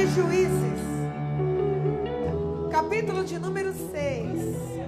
de 0.00 0.06
Juízes, 0.06 0.80
capítulo 2.70 3.22
de 3.22 3.38
número 3.38 3.70
6. 3.92 4.79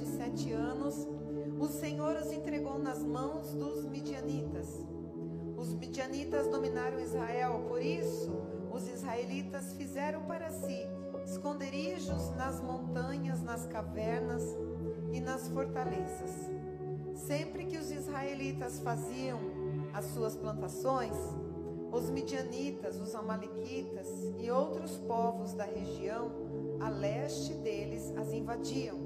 27 0.00 0.52
anos, 0.52 1.08
o 1.58 1.66
Senhor 1.68 2.16
os 2.16 2.30
entregou 2.30 2.78
nas 2.78 3.02
mãos 3.02 3.54
dos 3.54 3.82
midianitas. 3.86 4.84
Os 5.56 5.72
midianitas 5.72 6.46
dominaram 6.48 7.00
Israel, 7.00 7.64
por 7.66 7.80
isso 7.80 8.30
os 8.70 8.86
israelitas 8.88 9.72
fizeram 9.72 10.22
para 10.24 10.50
si 10.50 10.86
esconderijos 11.24 12.30
nas 12.36 12.60
montanhas, 12.60 13.42
nas 13.42 13.64
cavernas 13.66 14.42
e 15.14 15.20
nas 15.20 15.48
fortalezas. 15.48 16.50
Sempre 17.14 17.64
que 17.64 17.78
os 17.78 17.90
israelitas 17.90 18.78
faziam 18.80 19.40
as 19.94 20.04
suas 20.06 20.36
plantações, 20.36 21.16
os 21.90 22.10
midianitas, 22.10 23.00
os 23.00 23.14
amalequitas 23.14 24.06
e 24.36 24.50
outros 24.50 24.98
povos 24.98 25.54
da 25.54 25.64
região 25.64 26.30
a 26.80 26.90
leste 26.90 27.54
deles 27.54 28.12
as 28.18 28.30
invadiam. 28.34 29.05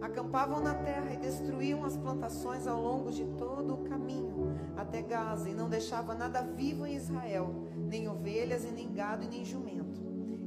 Acampavam 0.00 0.60
na 0.60 0.74
terra 0.74 1.12
e 1.12 1.16
destruíam 1.16 1.84
as 1.84 1.96
plantações 1.96 2.66
ao 2.66 2.80
longo 2.80 3.10
de 3.10 3.24
todo 3.36 3.74
o 3.74 3.84
caminho 3.88 4.56
até 4.76 5.02
Gaza 5.02 5.50
e 5.50 5.54
não 5.54 5.68
deixava 5.68 6.14
nada 6.14 6.40
vivo 6.40 6.86
em 6.86 6.94
Israel, 6.94 7.52
nem 7.76 8.08
ovelhas 8.08 8.64
e 8.64 8.68
nem 8.68 8.92
gado 8.92 9.24
e 9.24 9.28
nem 9.28 9.44
jumento. 9.44 10.00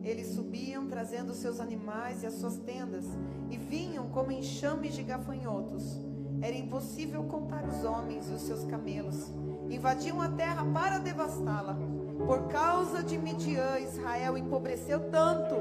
Eles 0.04 0.28
subiam 0.28 0.88
trazendo 0.88 1.34
seus 1.34 1.60
animais 1.60 2.24
e 2.24 2.26
as 2.26 2.36
suas 2.36 2.58
tendas 2.58 3.06
e 3.50 3.58
vinham 3.58 4.10
como 4.10 4.32
enxames 4.32 4.96
de 4.96 5.04
gafanhotos. 5.04 6.00
Era 6.42 6.56
impossível 6.56 7.24
contar 7.26 7.68
os 7.68 7.84
homens 7.84 8.30
e 8.30 8.34
os 8.34 8.42
seus 8.42 8.64
camelos. 8.64 9.32
Invadiam 9.70 10.22
a 10.22 10.30
terra 10.30 10.66
para 10.74 10.98
devastá-la. 10.98 11.78
Por 12.26 12.48
causa 12.48 13.04
de 13.04 13.18
Midian, 13.18 13.80
Israel 13.80 14.38
empobreceu 14.38 15.12
tanto 15.12 15.56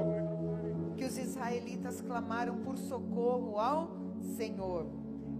que 1.01 1.05
os 1.07 1.17
israelitas 1.17 1.99
clamaram 1.99 2.57
por 2.57 2.77
socorro 2.77 3.57
ao 3.57 3.89
Senhor. 4.37 4.85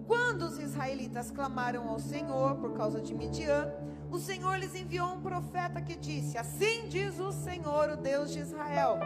Quando 0.08 0.42
os 0.42 0.58
israelitas 0.58 1.30
clamaram 1.30 1.88
ao 1.88 2.00
Senhor 2.00 2.56
por 2.56 2.74
causa 2.74 3.00
de 3.00 3.14
Midian, 3.14 3.72
o 4.10 4.18
Senhor 4.18 4.58
lhes 4.58 4.74
enviou 4.74 5.14
um 5.14 5.22
profeta 5.22 5.80
que 5.80 5.96
disse: 5.96 6.36
Assim 6.36 6.88
diz 6.90 7.20
o 7.20 7.32
Senhor, 7.32 7.92
o 7.92 7.96
Deus 7.96 8.32
de 8.32 8.40
Israel: 8.40 8.98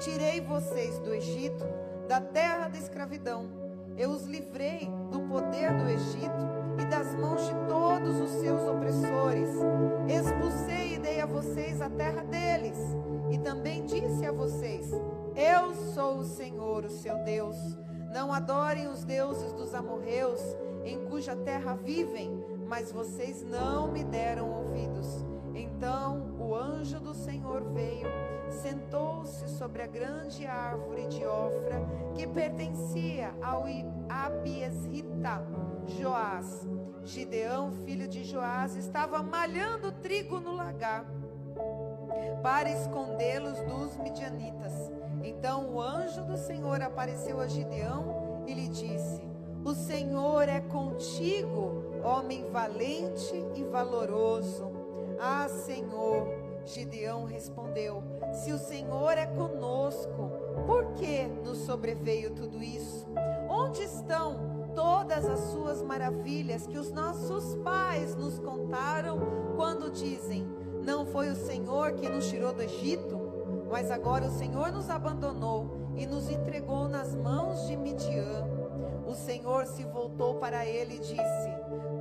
Tirei 0.00 0.40
vocês 0.40 0.98
do 0.98 1.14
Egito, 1.14 1.64
da 2.08 2.20
terra 2.20 2.66
da 2.66 2.78
escravidão. 2.78 3.48
Eu 3.96 4.10
os 4.10 4.24
livrei 4.24 4.90
do 5.12 5.20
poder 5.28 5.72
do 5.76 5.88
Egito 5.88 6.48
e 6.80 6.84
das 6.86 7.14
mãos 7.14 7.46
de 7.46 7.54
todos 7.68 8.20
os 8.20 8.30
seus 8.40 8.60
opressores. 8.62 9.50
Expulsei 10.08 10.96
e 10.96 10.98
dei 10.98 11.20
a 11.20 11.26
vocês 11.26 11.80
a 11.80 11.88
terra 11.88 12.24
deles. 12.24 12.76
E 13.30 13.38
também 13.38 13.86
disse 13.86 14.26
a 14.26 14.32
vocês: 14.32 14.90
Eu 15.34 15.74
sou 15.94 16.18
o 16.18 16.24
Senhor, 16.24 16.84
o 16.84 16.90
seu 16.90 17.18
Deus. 17.24 17.56
Não 18.12 18.32
adorem 18.32 18.88
os 18.88 19.04
deuses 19.04 19.52
dos 19.52 19.74
amorreus, 19.74 20.40
em 20.84 21.06
cuja 21.06 21.34
terra 21.34 21.74
vivem, 21.74 22.30
mas 22.66 22.92
vocês 22.92 23.42
não 23.42 23.90
me 23.90 24.04
deram 24.04 24.50
ouvidos. 24.50 25.24
Então 25.54 26.36
o 26.38 26.54
anjo 26.54 27.00
do 27.00 27.14
Senhor 27.14 27.62
veio, 27.72 28.06
sentou-se 28.50 29.48
sobre 29.48 29.82
a 29.82 29.86
grande 29.86 30.46
árvore 30.46 31.06
de 31.06 31.24
Ofra, 31.24 31.80
que 32.14 32.26
pertencia 32.26 33.34
ao 33.42 33.64
Abiesrita 34.08 35.42
Joás. 35.86 36.66
Gideão, 37.04 37.72
filho 37.72 38.06
de 38.06 38.22
Joás, 38.22 38.76
estava 38.76 39.22
malhando 39.22 39.90
trigo 39.92 40.38
no 40.38 40.54
lagar 40.54 41.04
para 42.42 42.70
escondê-los 42.70 43.58
dos 43.62 43.96
midianitas. 43.96 45.01
Então 45.22 45.74
o 45.74 45.80
anjo 45.80 46.24
do 46.24 46.36
Senhor 46.36 46.82
apareceu 46.82 47.40
a 47.40 47.46
Gideão 47.46 48.44
e 48.46 48.54
lhe 48.54 48.68
disse: 48.68 49.22
O 49.64 49.74
Senhor 49.74 50.48
é 50.48 50.60
contigo, 50.60 51.84
homem 52.04 52.44
valente 52.50 53.34
e 53.54 53.64
valoroso. 53.64 54.70
Ah, 55.20 55.48
Senhor, 55.48 56.26
Gideão 56.64 57.24
respondeu: 57.24 58.02
Se 58.32 58.52
o 58.52 58.58
Senhor 58.58 59.12
é 59.12 59.26
conosco, 59.26 60.30
por 60.66 60.92
que 60.94 61.26
nos 61.26 61.58
sobreveio 61.58 62.30
tudo 62.30 62.62
isso? 62.62 63.06
Onde 63.48 63.82
estão 63.82 64.52
todas 64.74 65.28
as 65.28 65.38
suas 65.52 65.82
maravilhas 65.82 66.66
que 66.66 66.78
os 66.78 66.90
nossos 66.90 67.54
pais 67.56 68.14
nos 68.16 68.38
contaram 68.38 69.18
quando 69.56 69.90
dizem: 69.90 70.46
Não 70.84 71.06
foi 71.06 71.28
o 71.30 71.36
Senhor 71.36 71.92
que 71.92 72.08
nos 72.08 72.28
tirou 72.28 72.52
do 72.52 72.62
Egito? 72.62 73.21
Mas 73.72 73.90
agora 73.90 74.26
o 74.26 74.30
Senhor 74.30 74.70
nos 74.70 74.90
abandonou 74.90 75.94
e 75.96 76.04
nos 76.04 76.28
entregou 76.28 76.88
nas 76.88 77.14
mãos 77.14 77.66
de 77.66 77.74
Midian. 77.74 78.46
O 79.06 79.14
Senhor 79.14 79.64
se 79.64 79.82
voltou 79.82 80.34
para 80.34 80.66
ele 80.66 80.96
e 80.96 80.98
disse: 80.98 81.50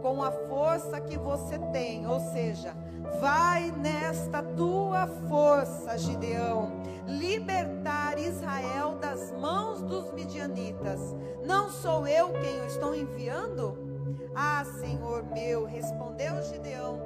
Com 0.01 0.21
a 0.21 0.31
força 0.31 0.99
que 0.99 1.17
você 1.17 1.57
tem, 1.71 2.05
ou 2.05 2.19
seja, 2.19 2.75
vai 3.21 3.71
nesta 3.71 4.43
tua 4.43 5.07
força, 5.29 5.97
Gideão, 5.97 6.73
libertar 7.07 8.19
Israel 8.19 8.97
das 8.99 9.31
mãos 9.31 9.81
dos 9.81 10.11
midianitas. 10.11 10.99
Não 11.45 11.69
sou 11.69 12.05
eu 12.05 12.33
quem 12.33 12.59
o 12.59 12.65
estou 12.65 12.93
enviando? 12.93 13.77
Ah, 14.35 14.65
Senhor 14.65 15.23
meu, 15.23 15.63
respondeu 15.63 16.43
Gideão: 16.43 16.99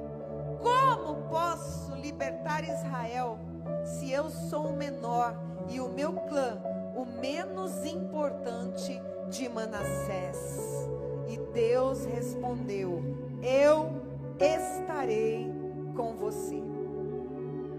Como 0.60 1.28
posso 1.28 1.94
libertar 1.94 2.64
Israel? 2.64 3.38
Se 3.86 4.10
eu 4.10 4.28
sou 4.28 4.66
o 4.66 4.76
menor 4.76 5.36
e 5.68 5.80
o 5.80 5.88
meu 5.88 6.12
clã 6.12 6.60
o 6.94 7.04
menos 7.04 7.84
importante 7.84 9.00
de 9.30 9.48
Manassés? 9.48 10.88
E 11.28 11.38
Deus 11.52 12.04
respondeu: 12.04 13.02
Eu 13.42 14.02
estarei 14.38 15.50
com 15.94 16.16
você. 16.16 16.62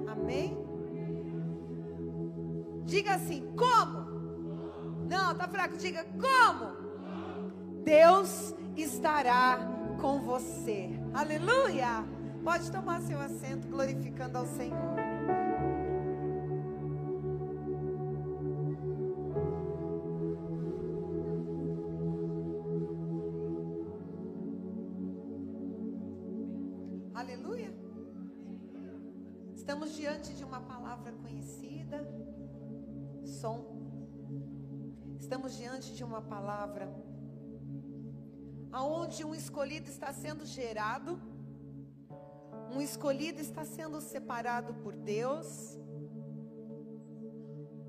Amém? 0.08 0.58
Diga 2.86 3.16
assim: 3.16 3.54
Como? 3.56 4.08
Não, 5.08 5.36
tá 5.36 5.48
fraco. 5.48 5.78
Diga 5.78 6.06
como? 6.06 6.88
Deus 7.84 8.54
estará 8.76 9.60
com 10.02 10.20
você. 10.20 10.90
Aleluia! 11.14 12.06
Pode 12.44 12.72
tomar 12.72 13.02
seu 13.02 13.20
assento 13.20 13.68
glorificando 13.68 14.38
ao 14.38 14.46
Senhor. 14.46 14.97
Estamos 35.48 35.58
diante 35.58 35.96
de 35.96 36.04
uma 36.04 36.22
palavra 36.22 36.94
aonde 38.70 39.24
um 39.24 39.34
escolhido 39.34 39.90
está 39.90 40.12
sendo 40.12 40.46
gerado, 40.46 41.22
um 42.76 42.82
escolhido 42.82 43.40
está 43.40 43.64
sendo 43.64 44.02
separado 44.02 44.74
por 44.84 44.94
Deus, 44.94 45.80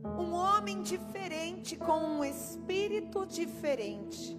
um 0.05 0.33
homem 0.35 0.83
diferente 0.83 1.77
com 1.77 1.99
um 1.99 2.25
espírito 2.25 3.27
diferente. 3.27 4.39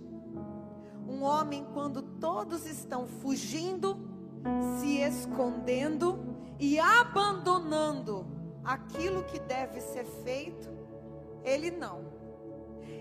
Um 1.06 1.22
homem 1.24 1.66
quando 1.74 2.02
todos 2.02 2.66
estão 2.66 3.06
fugindo, 3.06 3.98
se 4.80 5.00
escondendo 5.00 6.38
e 6.58 6.80
abandonando 6.80 8.26
aquilo 8.64 9.26
que 9.26 9.40
deve 9.40 9.82
ser 9.82 10.06
feito, 10.24 10.70
ele 11.44 11.70
não. 11.70 12.09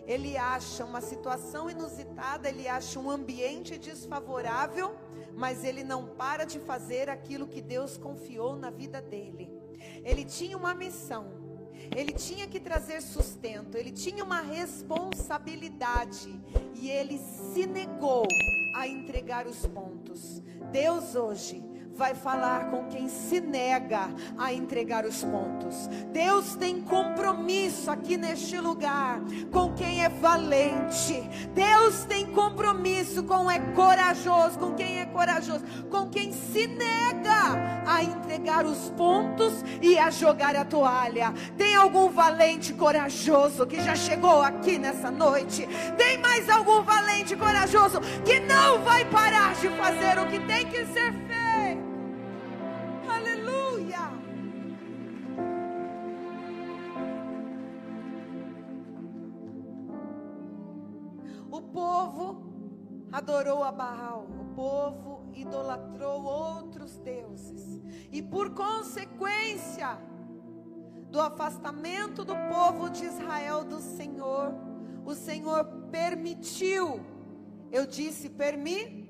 Ele 0.09 0.39
acha 0.39 0.87
uma 0.87 1.03
situação 1.03 1.69
inusitada, 1.71 2.49
ele 2.49 2.67
acha 2.67 2.99
um 2.99 3.11
ambiente 3.11 3.77
desfavorável, 3.77 4.97
mas 5.37 5.63
ele 5.63 5.85
não 5.85 6.07
para 6.07 6.45
de 6.45 6.59
fazer 6.59 7.11
aquilo 7.11 7.47
que 7.47 7.61
Deus 7.61 7.99
confiou 7.99 8.57
na 8.57 8.71
vida 8.71 9.03
dele. 9.03 9.53
Ele 10.03 10.25
tinha 10.25 10.57
uma 10.57 10.75
missão. 10.75 11.37
ele 11.97 12.13
tinha 12.13 12.47
que 12.47 12.59
trazer 12.59 13.01
sustento, 13.01 13.77
ele 13.77 13.93
tinha 13.93 14.25
uma 14.25 14.41
responsabilidade 14.41 16.29
e 16.75 16.91
ele 16.91 17.19
se 17.19 17.67
negou 17.67 18.27
a 18.75 18.87
entregar 18.87 19.47
os 19.47 19.65
pontos. 19.67 20.43
Deus 20.73 21.15
hoje 21.15 21.68
vai 21.99 22.15
falar 22.15 22.71
com 22.71 22.85
quem 22.85 23.09
se 23.09 23.41
nega 23.41 24.09
a 24.39 24.53
entregar 24.53 25.05
os 25.05 25.25
pontos. 25.25 25.89
Deus 26.13 26.55
tem 26.55 26.81
compromisso 26.81 27.91
aqui 27.91 28.17
neste 28.17 28.57
lugar 28.61 29.21
com 29.51 29.75
quem 29.75 30.05
é 30.05 30.09
valente. 30.09 31.29
Deus 31.53 32.05
tem 32.05 32.27
compromisso 32.27 33.25
com 33.25 33.51
é 33.51 33.59
corajoso, 33.75 34.59
com 34.61 34.75
quem 34.75 35.01
é 35.01 35.07
corajoso, 35.07 35.65
com 35.91 36.09
quem 36.09 36.33
se 36.33 36.69
nega 36.69 37.83
a 37.85 38.05
entregar 38.05 38.65
os 38.65 38.91
pontos 38.91 39.65
e 39.83 39.99
a 39.99 40.09
jogar 40.09 40.55
a 40.55 40.65
toalha. 40.65 41.35
Tem 41.57 41.75
algum 41.75 42.09
valente 42.11 42.73
corajoso 42.75 43.67
que 43.67 43.81
já 43.81 43.97
chegou 43.97 44.41
aqui 44.41 44.79
nessa 44.79 45.11
noite? 45.11 45.67
Tem 45.97 46.17
mais 46.19 46.49
algum 46.49 46.83
valente 46.83 47.35
corajoso 47.35 48.01
que 48.25 48.39
não 48.39 48.83
vai 48.83 49.05
parar 49.07 49.55
de 49.57 49.69
fazer 49.71 50.17
o 50.21 50.27
que 50.29 50.39
tem 50.41 50.65
que 50.67 50.87
ser 50.87 51.13
feito? 51.13 51.28
Adorou 63.19 63.65
a 63.65 63.73
Baal, 63.73 64.27
o 64.41 64.55
povo 64.55 65.29
idolatrou 65.35 66.23
outros 66.23 66.99
deuses, 66.99 67.81
e 68.13 68.23
por 68.23 68.51
consequência 68.51 69.99
do 71.11 71.21
afastamento 71.21 72.25
do 72.25 72.35
povo 72.49 72.89
de 72.89 73.05
Israel 73.05 73.65
do 73.65 73.81
Senhor, 73.81 74.55
o 75.05 75.15
Senhor 75.15 75.65
permitiu, 75.91 77.01
eu 77.73 77.87
disse, 77.87 78.29
permitiu 78.29 79.09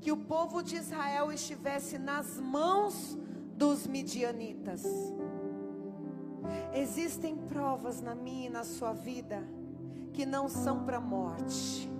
que 0.00 0.12
o 0.12 0.16
povo 0.16 0.62
de 0.62 0.76
Israel 0.76 1.30
estivesse 1.30 1.98
nas 1.98 2.38
mãos 2.38 3.18
dos 3.56 3.86
midianitas. 3.86 4.84
Existem 6.72 7.36
provas 7.36 8.00
na 8.00 8.14
minha 8.14 8.46
e 8.46 8.50
na 8.50 8.64
sua 8.64 8.92
vida 8.92 9.42
que 10.12 10.24
não 10.24 10.48
são 10.48 10.84
para 10.84 11.00
morte 11.00 11.97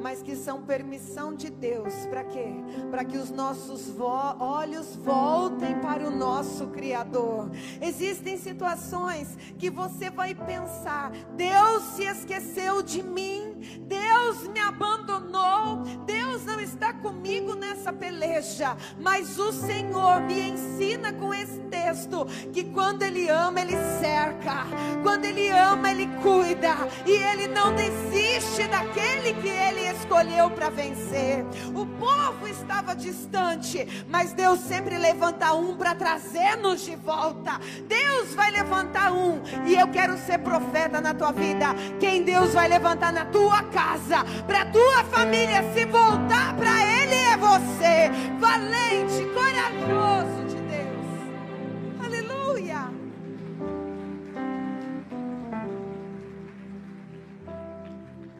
mas 0.00 0.22
que 0.22 0.36
são 0.36 0.62
permissão 0.62 1.34
de 1.34 1.50
Deus. 1.50 2.06
Para 2.06 2.24
quê? 2.24 2.48
Para 2.90 3.04
que 3.04 3.16
os 3.16 3.30
nossos 3.30 3.88
vo 3.88 4.08
olhos 4.40 4.96
voltem 4.96 5.78
para 5.80 6.06
o 6.06 6.10
nosso 6.10 6.68
Criador. 6.68 7.50
Existem 7.80 8.36
situações 8.36 9.36
que 9.58 9.70
você 9.70 10.10
vai 10.10 10.34
pensar: 10.34 11.10
Deus 11.36 11.82
se 11.94 12.04
esqueceu 12.04 12.82
de 12.82 13.02
mim, 13.02 13.47
Deus 13.80 14.48
me 14.48 14.60
abandonou, 14.60 15.82
Deus 16.06 16.44
não 16.44 16.60
está 16.60 16.92
comigo 16.92 17.54
nessa 17.54 17.92
peleja. 17.92 18.76
Mas 19.00 19.38
o 19.38 19.52
Senhor 19.52 20.20
me 20.22 20.50
ensina 20.50 21.12
com 21.12 21.32
esse 21.32 21.58
texto 21.70 22.26
que 22.52 22.64
quando 22.64 23.02
Ele 23.02 23.28
ama, 23.28 23.60
Ele 23.60 23.76
cerca, 24.00 24.66
quando 25.02 25.24
Ele 25.24 25.48
ama, 25.48 25.90
Ele 25.90 26.06
cuida, 26.22 26.74
e 27.06 27.12
Ele 27.12 27.48
não 27.48 27.74
desiste 27.74 28.66
daquele 28.68 29.34
que 29.34 29.48
Ele 29.48 29.90
escolheu 29.90 30.50
para 30.50 30.70
vencer. 30.70 31.44
O 31.74 31.86
povo 31.86 32.46
estava 32.46 32.94
distante, 32.94 34.04
mas 34.08 34.32
Deus 34.32 34.60
sempre 34.60 34.98
levanta 34.98 35.52
um 35.52 35.76
para 35.76 35.94
trazer-nos 35.94 36.84
de 36.84 36.96
volta. 36.96 37.58
Deus 37.86 38.34
vai 38.34 38.50
levantar 38.50 39.12
um, 39.12 39.40
e 39.66 39.74
eu 39.74 39.88
quero 39.88 40.16
ser 40.18 40.38
profeta 40.38 41.00
na 41.00 41.14
tua 41.14 41.32
vida. 41.32 41.66
Quem 41.98 42.22
Deus 42.22 42.54
vai 42.54 42.68
levantar 42.68 43.12
na 43.12 43.24
tua 43.24 43.47
casa, 43.64 44.24
para 44.46 44.66
tua 44.66 45.04
família 45.04 45.62
se 45.72 45.84
voltar 45.84 46.56
para 46.56 46.70
Ele 46.82 47.14
é 47.14 47.36
você, 47.36 48.10
valente, 48.38 49.24
corajoso 49.34 50.44
de 50.46 50.56
Deus. 50.56 52.04
Aleluia. 52.04 52.90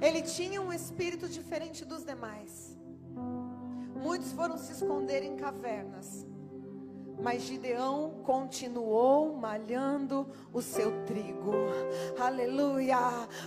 Ele 0.01 0.23
tinha 0.23 0.61
um 0.63 0.73
espírito 0.73 1.29
diferente 1.29 1.85
dos 1.85 2.05
demais. 2.05 2.79
Muitos 4.03 4.33
foram 4.33 4.57
se 4.57 4.73
esconder 4.73 5.23
em 5.23 5.37
cavernas. 5.37 6.27
Mas 7.21 7.43
Gideão 7.43 8.13
continuou 8.25 9.37
malhando 9.37 10.27
o 10.53 10.63
seu 10.63 11.05
trigo. 11.05 11.53
Aleluia. 12.21 12.97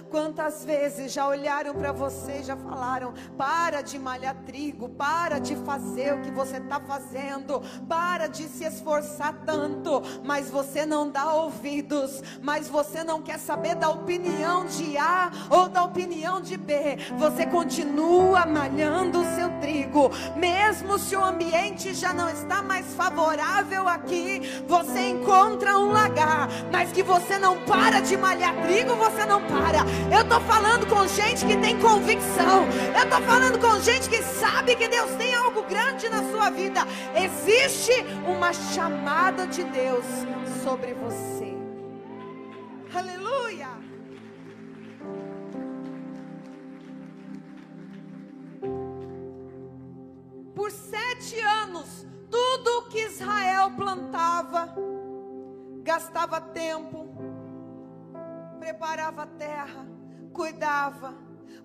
Quantas 0.10 0.66
vezes 0.66 1.14
já 1.14 1.26
olharam 1.26 1.74
para 1.74 1.94
você 1.94 2.40
e 2.40 2.44
já 2.44 2.58
falaram: 2.58 3.14
para 3.38 3.82
de 3.82 3.98
malhar 3.98 4.36
trigo, 4.46 4.90
para 4.90 5.40
de 5.40 5.56
fazer 5.56 6.14
o 6.14 6.22
que 6.22 6.32
você 6.32 6.58
está 6.58 6.82
fazendo, 6.82 7.62
para 7.88 8.28
de 8.28 8.44
se 8.44 8.66
esforçar 8.66 9.34
tanto. 9.46 10.02
Mas 10.24 10.50
você 10.50 10.86
não 10.86 11.10
dá 11.10 11.34
ouvidos, 11.34 12.22
mas 12.42 12.68
você 12.68 13.06
não 13.06 13.22
quer 13.22 13.40
saber 13.40 13.76
da 13.76 13.90
opinião 13.90 14.66
de 14.66 14.98
A 14.98 15.32
ou 15.50 15.70
da 15.70 15.84
opinião 15.86 16.42
de 16.42 16.58
B. 16.58 16.98
Você 17.18 17.46
continua 17.46 18.46
malhando 18.46 19.22
o 19.22 19.36
seu 19.36 19.50
trigo, 19.62 20.10
mesmo 20.36 21.00
se 21.00 21.16
o 21.16 21.24
ambiente 21.24 21.94
já 21.94 22.14
não 22.14 22.30
está 22.30 22.62
mais 22.62 22.94
favorável 22.96 23.61
aqui, 23.92 24.42
você 24.68 25.10
encontra 25.10 25.78
um 25.78 25.92
lagar, 25.92 26.48
mas 26.72 26.92
que 26.92 27.04
você 27.04 27.38
não 27.38 27.58
para 27.66 28.00
de 28.00 28.18
malhar 28.18 28.56
trigo, 28.64 28.96
você 28.96 29.26
não 29.26 29.42
para. 29.42 29.80
Eu 30.14 30.22
estou 30.22 30.40
falando 30.42 30.88
com 30.88 31.08
gente 31.08 31.46
que 31.46 31.58
tem 31.58 31.78
convicção, 31.80 32.66
eu 32.96 33.04
estou 33.04 33.22
falando 33.22 33.60
com 33.60 33.80
gente 33.80 34.10
que 34.10 34.22
sabe 34.24 34.76
que 34.76 34.88
Deus 34.88 35.12
tem 35.12 35.36
algo 35.36 35.64
grande 35.64 36.10
na 36.10 36.24
sua 36.32 36.50
vida. 36.50 36.82
Existe 37.16 37.94
uma 38.26 38.54
chamada 38.54 39.46
de 39.48 39.64
Deus 39.64 40.06
sobre 40.64 40.94
você. 40.94 41.56
Aleluia. 42.94 43.70
Por 50.54 50.70
sete 50.70 51.40
anos, 51.40 52.06
tudo 52.32 52.88
que 52.90 53.06
Israel 53.06 53.72
plantava, 53.76 54.74
gastava 55.84 56.40
tempo, 56.40 57.10
preparava 58.58 59.24
a 59.24 59.28
terra, 59.28 59.86
cuidava, 60.34 61.14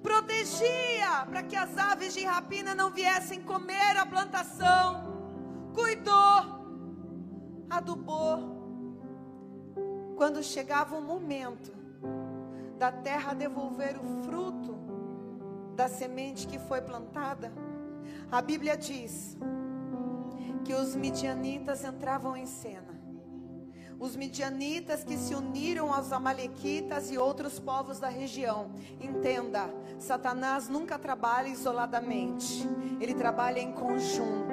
protegia 0.03 1.25
para 1.31 1.45
que 1.45 1.55
as 1.55 1.79
aves 1.79 2.13
de 2.13 2.25
rapina 2.25 2.75
não 2.75 2.91
viessem 2.91 3.41
comer 3.43 3.97
a 3.97 4.05
plantação, 4.05 5.71
cuidou, 5.73 6.43
adubou. 7.71 8.57
Quando 10.17 10.43
chegava 10.43 10.97
o 10.97 11.03
momento 11.03 11.73
da 12.79 12.91
terra 12.91 13.35
devolver 13.35 13.99
o 14.03 14.25
fruto 14.25 14.75
da 15.77 15.89
semente 15.89 16.47
que 16.47 16.59
foi 16.59 16.81
plantada, 16.81 17.53
a 18.33 18.41
Bíblia 18.41 18.77
diz 18.77 19.37
que 20.67 20.75
os 20.75 20.97
midianitas 20.97 21.85
entravam 21.85 22.37
em 22.37 22.45
cena. 22.45 22.96
Os 23.99 24.15
midianitas 24.15 25.03
que 25.03 25.17
se 25.17 25.35
uniram 25.35 25.93
aos 25.93 26.13
amalequitas 26.13 27.11
e 27.11 27.17
outros 27.17 27.59
povos 27.59 27.99
da 27.99 28.09
região. 28.09 28.71
Entenda, 29.01 29.71
Satanás 29.99 30.69
nunca 30.69 30.99
trabalha 30.99 31.49
isoladamente. 31.49 32.69
Ele 33.01 33.15
trabalha 33.15 33.59
em 33.59 33.73
conjunto. 33.73 34.47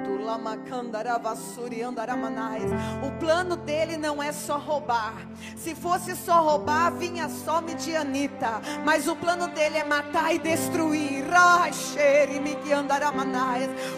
O 3.02 3.18
plano 3.18 3.56
dele 3.56 3.96
não 3.98 4.22
é 4.22 4.32
só 4.32 4.58
roubar. 4.58 5.14
Se 5.56 5.74
fosse 5.74 6.16
só 6.16 6.40
roubar, 6.40 6.92
vinha 6.92 7.28
só 7.28 7.60
midianita. 7.60 8.60
Mas 8.84 9.06
o 9.06 9.14
plano 9.14 9.48
dele 9.48 9.78
é 9.78 9.84
matar 9.84 10.34
e 10.34 10.38
destruir. 10.38 11.24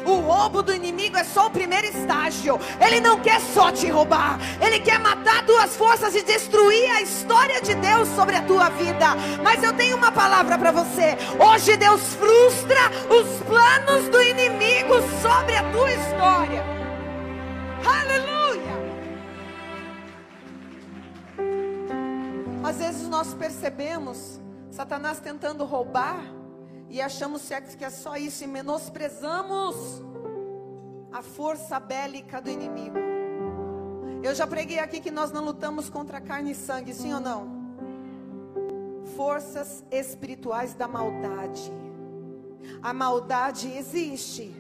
O 0.05 0.15
roubo 0.21 0.63
do 0.63 0.75
inimigo 0.75 1.17
é 1.17 1.25
só 1.25 1.47
o 1.47 1.51
primeiro 1.51 1.87
estágio. 1.87 2.59
Ele 2.85 3.01
não 3.01 3.21
quer 3.21 3.41
só 3.41 3.71
te 3.71 3.89
roubar. 3.89 4.39
Ele 4.61 4.81
quer 4.81 4.99
matar 4.99 5.36
usar 5.37 5.43
duas 5.43 5.77
forças 5.77 6.15
e 6.15 6.23
destruir 6.23 6.91
a 6.93 7.03
história 7.03 7.61
de 7.61 7.75
Deus 7.75 8.09
sobre 8.11 8.37
a 8.37 8.43
tua 8.43 8.69
vida. 8.71 9.07
Mas 9.43 9.63
eu 9.63 9.73
tenho 9.75 9.97
uma 9.97 10.13
palavra 10.13 10.57
para 10.59 10.71
você. 10.71 11.17
Hoje 11.39 11.77
Deus 11.77 12.15
frustra 12.15 12.81
os 13.11 13.43
planos 13.45 14.09
do 14.09 14.23
inimigo 14.23 14.95
sobre 15.21 15.57
a 15.57 15.73
tua 15.73 15.93
história. 15.93 16.65
Aleluia! 17.85 18.77
Às 22.65 22.79
vezes 22.79 23.09
nós 23.09 23.35
percebemos 23.35 24.41
Satanás 24.71 25.21
tentando 25.21 25.65
roubar 25.65 26.21
e 26.89 27.01
achamos 27.01 27.49
que 27.77 27.85
é 27.85 27.91
só 27.91 28.17
isso 28.17 28.45
e 28.45 28.47
menosprezamos 28.47 30.03
a 31.13 31.23
força 31.23 31.81
bélica 31.81 32.41
do 32.41 32.51
inimigo. 32.51 33.16
Eu 34.23 34.35
já 34.35 34.47
preguei 34.47 34.79
aqui 34.79 35.01
que 35.01 35.11
nós 35.11 35.31
não 35.31 35.45
lutamos 35.45 35.89
contra 35.89 36.21
carne 36.21 36.53
e 36.53 36.55
sangue, 36.55 36.93
sim 36.95 37.13
ou 37.13 37.21
não? 37.21 37.57
Forças 39.17 39.85
espirituais 39.91 40.75
da 40.75 40.89
maldade. 40.89 41.71
A 42.83 42.93
maldade 42.93 43.69
existe. 43.69 44.55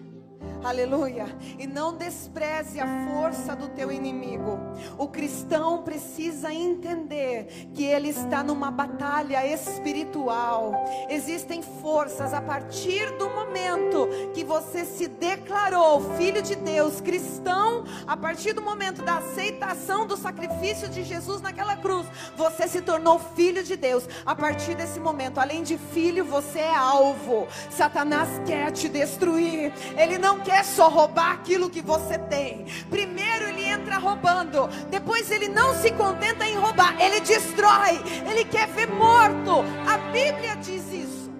Aleluia. 0.66 1.26
E 1.60 1.66
não 1.66 1.96
despreze 1.96 2.80
a 2.80 3.06
força 3.06 3.54
do 3.54 3.68
teu 3.68 3.92
inimigo. 3.92 4.58
O 4.98 5.06
cristão 5.06 5.84
precisa 5.84 6.52
entender 6.52 7.68
que 7.72 7.84
ele 7.84 8.08
está 8.08 8.42
numa 8.42 8.68
batalha 8.68 9.46
espiritual. 9.46 10.72
Existem 11.08 11.62
forças 11.62 12.34
a 12.34 12.40
partir 12.40 13.16
do 13.16 13.30
momento 13.30 14.08
que 14.34 14.42
você 14.42 14.84
se 14.84 15.06
declarou 15.06 16.16
filho 16.16 16.42
de 16.42 16.56
Deus, 16.56 17.00
cristão, 17.00 17.84
a 18.04 18.16
partir 18.16 18.52
do 18.52 18.60
momento 18.60 19.02
da 19.02 19.18
aceitação 19.18 20.04
do 20.04 20.16
sacrifício 20.16 20.88
de 20.88 21.04
Jesus 21.04 21.40
naquela 21.40 21.76
cruz, 21.76 22.08
você 22.36 22.66
se 22.66 22.82
tornou 22.82 23.20
filho 23.20 23.62
de 23.62 23.76
Deus. 23.76 24.08
A 24.24 24.34
partir 24.34 24.74
desse 24.74 24.98
momento, 24.98 25.38
além 25.38 25.62
de 25.62 25.78
filho, 25.78 26.24
você 26.24 26.58
é 26.58 26.74
alvo. 26.74 27.46
Satanás 27.70 28.28
quer 28.44 28.72
te 28.72 28.88
destruir. 28.88 29.72
Ele 29.96 30.18
não 30.18 30.40
quer 30.40 30.55
só 30.64 30.88
roubar 30.88 31.32
aquilo 31.32 31.70
que 31.70 31.80
você 31.80 32.18
tem. 32.18 32.66
Primeiro 32.90 33.46
ele 33.46 33.64
entra 33.64 33.98
roubando, 33.98 34.66
depois 34.90 35.30
ele 35.30 35.48
não 35.48 35.74
se 35.74 35.90
contenta 35.92 36.46
em 36.46 36.56
roubar, 36.56 37.00
ele 37.00 37.20
destrói, 37.20 38.00
ele 38.28 38.44
quer 38.44 38.68
ver 38.68 38.86
morto. 38.86 39.62
A 39.88 39.98
Bíblia 40.12 40.56
diz 40.56 40.92
isso. 40.92 41.30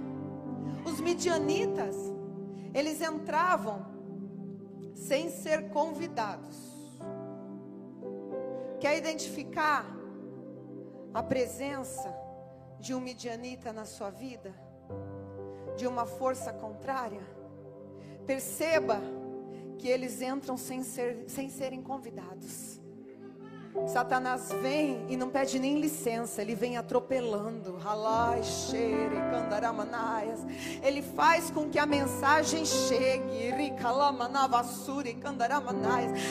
Os 0.84 1.00
midianitas, 1.00 1.94
eles 2.74 3.00
entravam 3.00 3.86
sem 4.94 5.30
ser 5.30 5.68
convidados. 5.70 6.56
Quer 8.80 8.96
identificar 8.98 9.84
a 11.12 11.22
presença 11.22 12.14
de 12.78 12.94
um 12.94 13.00
midianita 13.00 13.72
na 13.72 13.84
sua 13.84 14.10
vida? 14.10 14.54
De 15.76 15.86
uma 15.86 16.06
força 16.06 16.52
contrária? 16.52 17.35
Perceba 18.26 19.00
que 19.78 19.88
eles 19.88 20.20
entram 20.20 20.56
sem, 20.56 20.82
ser, 20.82 21.24
sem 21.28 21.48
serem 21.48 21.82
convidados. 21.82 22.80
Satanás 23.86 24.50
vem 24.62 25.04
e 25.08 25.16
não 25.16 25.28
pede 25.28 25.58
nem 25.58 25.80
licença, 25.80 26.42
ele 26.42 26.54
vem 26.54 26.76
atropelando. 26.76 27.78
Ele 30.82 31.02
faz 31.02 31.50
com 31.50 31.68
que 31.68 31.78
a 31.78 31.86
mensagem 31.86 32.64
chegue. 32.64 33.36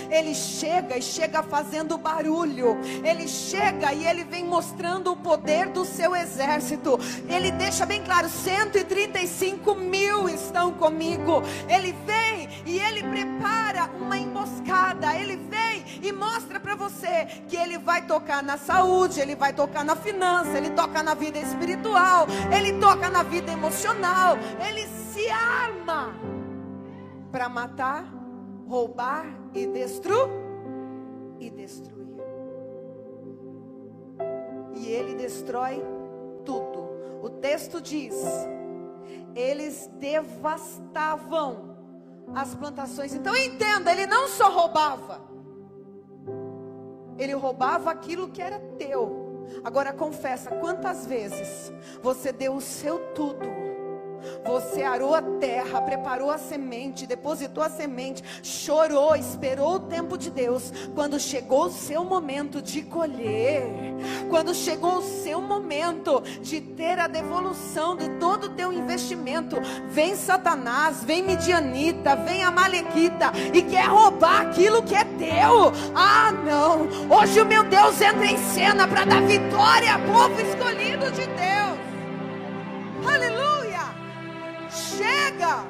Ele 0.10 0.36
chega 0.36 0.98
e 0.98 1.02
chega 1.02 1.44
fazendo 1.44 1.98
barulho. 1.98 2.78
Ele 3.04 3.28
chega 3.28 3.94
e 3.94 4.06
ele 4.06 4.24
vem 4.24 4.44
mostrando 4.44 5.12
o 5.12 5.18
poder 5.18 5.70
do 5.70 5.86
seu 5.86 6.16
exército. 6.16 7.00
Ele 7.30 7.52
deixa 7.52 7.86
bem 7.86 8.04
claro: 8.04 8.28
135 8.28 9.76
mil 9.76 10.28
estão 10.28 10.74
comigo. 10.74 11.42
Ele 11.70 11.96
vem 12.06 12.50
e 12.66 12.80
ele 12.80 13.04
prepara 13.04 13.90
uma 14.00 14.18
emboscada. 14.18 14.85
Mostra 16.16 16.60
para 16.60 16.76
você 16.76 17.26
que 17.48 17.56
Ele 17.56 17.78
vai 17.78 18.06
tocar 18.06 18.42
na 18.42 18.58
saúde, 18.58 19.20
Ele 19.20 19.36
vai 19.36 19.54
tocar 19.54 19.84
na 19.84 19.96
finança, 19.96 20.58
Ele 20.58 20.70
toca 20.72 21.04
na 21.04 21.14
vida 21.14 21.38
espiritual, 21.38 22.26
Ele 22.56 22.80
toca 22.80 23.10
na 23.10 23.24
vida 23.24 23.52
emocional, 23.52 24.38
Ele 24.68 24.88
se 24.88 25.30
arma 25.30 26.14
para 27.32 27.50
matar, 27.50 28.06
roubar 28.68 29.26
e 29.54 29.68
destruir 29.68 30.30
e 31.40 31.50
destruir. 31.50 32.06
E 34.74 34.88
Ele 34.88 35.16
destrói 35.16 35.84
tudo. 36.46 36.86
O 37.22 37.30
texto 37.30 37.82
diz: 37.82 38.16
eles 39.36 39.90
devastavam 40.00 41.76
as 42.34 42.56
plantações. 42.56 43.14
Então 43.14 43.36
entenda, 43.36 43.92
ele 43.92 44.08
não 44.08 44.28
só 44.30 44.50
roubava, 44.50 45.22
ele 47.18 47.34
roubava 47.34 47.92
aquilo 47.92 48.30
que 48.30 48.42
era 48.42 48.60
teu. 48.78 49.46
Agora 49.64 49.94
confessa, 49.94 50.50
quantas 50.52 51.06
vezes 51.06 51.72
você 52.02 52.32
deu 52.32 52.56
o 52.56 52.62
seu 52.62 53.00
tudo 53.14 53.66
você 54.46 54.84
arou 54.84 55.14
a 55.14 55.22
terra, 55.22 55.82
preparou 55.82 56.30
a 56.30 56.38
semente, 56.38 57.08
depositou 57.08 57.64
a 57.64 57.70
semente, 57.70 58.24
chorou, 58.44 59.16
esperou 59.16 59.76
o 59.76 59.80
tempo 59.80 60.18
de 60.18 60.30
Deus. 60.30 60.72
Quando 60.94 61.20
chegou 61.20 61.66
o 61.66 61.72
seu 61.72 62.04
momento 62.04 62.62
de 62.62 62.82
colher, 62.84 63.64
quando 64.30 64.54
chegou 64.54 64.98
o 64.98 65.02
seu 65.02 65.42
momento 65.42 66.22
de 66.42 66.62
ter 66.62 67.00
a 67.00 67.08
devolução 67.08 67.96
de 67.96 68.10
todo 68.20 68.46
o 68.46 68.50
teu 68.50 68.72
investimento, 68.72 69.58
vem 69.90 70.16
Satanás, 70.16 71.04
vem 71.04 71.24
Midianita, 71.24 72.16
vem 72.16 72.44
a 72.44 72.52
Malequita 72.52 73.32
e 73.54 73.62
quer 73.62 73.88
roubar 73.88 74.42
aquilo 74.42 74.84
que 74.84 74.96
é 74.96 75.04
teu. 75.04 75.72
Ah, 75.96 76.32
não! 76.32 76.88
Hoje 77.16 77.42
o 77.42 77.46
meu 77.46 77.64
Deus 77.64 78.00
entra 78.02 78.26
em 78.26 78.38
cena 78.38 78.88
para 78.88 79.06
dar 79.06 79.22
vitória 79.22 80.00
povo 80.00 80.40
escolhido 80.42 81.12
de 81.12 81.26
Deus. 81.28 81.76
Aleluia! 83.14 83.55
Chega! 84.98 85.66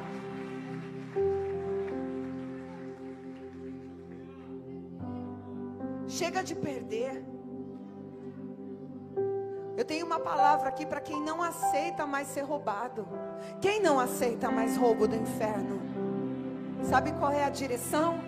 Chega 6.08 6.42
de 6.42 6.54
perder. 6.54 7.24
Eu 9.76 9.84
tenho 9.84 10.06
uma 10.06 10.18
palavra 10.18 10.68
aqui 10.68 10.86
para 10.86 11.00
quem 11.00 11.20
não 11.20 11.42
aceita 11.42 12.06
mais 12.06 12.28
ser 12.28 12.42
roubado. 12.42 13.06
Quem 13.60 13.82
não 13.82 14.00
aceita 14.00 14.50
mais 14.50 14.76
roubo 14.76 15.06
do 15.06 15.14
inferno? 15.14 15.80
Sabe 16.82 17.12
qual 17.12 17.32
é 17.32 17.44
a 17.44 17.50
direção? 17.50 18.18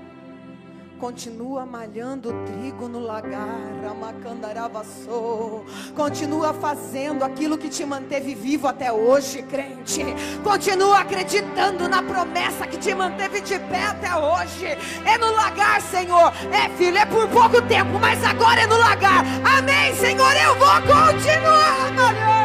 Continua 0.99 1.64
malhando 1.64 2.31
o 2.31 2.45
trigo 2.45 2.88
no 2.88 2.99
lagar, 2.99 3.71
amacandaravassou. 3.88 5.64
Continua 5.95 6.52
fazendo 6.52 7.23
aquilo 7.23 7.57
que 7.57 7.69
te 7.69 7.85
manteve 7.85 8.35
vivo 8.35 8.67
até 8.67 8.93
hoje, 8.93 9.43
crente. 9.43 10.05
Continua 10.43 10.99
acreditando 10.99 11.88
na 11.88 12.02
promessa 12.02 12.67
que 12.67 12.76
te 12.76 12.93
manteve 12.97 13.40
de 13.40 13.61
pé 13.61 13.85
até 13.85 14.12
hoje. 14.17 14.76
É 15.05 15.17
no 15.19 15.31
lagar, 15.31 15.81
Senhor. 15.83 16.33
É, 16.52 16.69
filho, 16.71 16.99
é 16.99 17.07
por 17.07 17.28
pouco 17.28 17.62
tempo, 17.62 17.97
mas 18.00 18.23
agora 18.25 18.62
é 18.62 18.67
no 18.67 18.76
lagar. 18.76 19.25
Amém, 19.57 19.95
Senhor. 19.95 20.33
Eu 20.37 20.57
vou 20.57 20.69
continuar 20.83 21.93
malhando. 21.95 22.38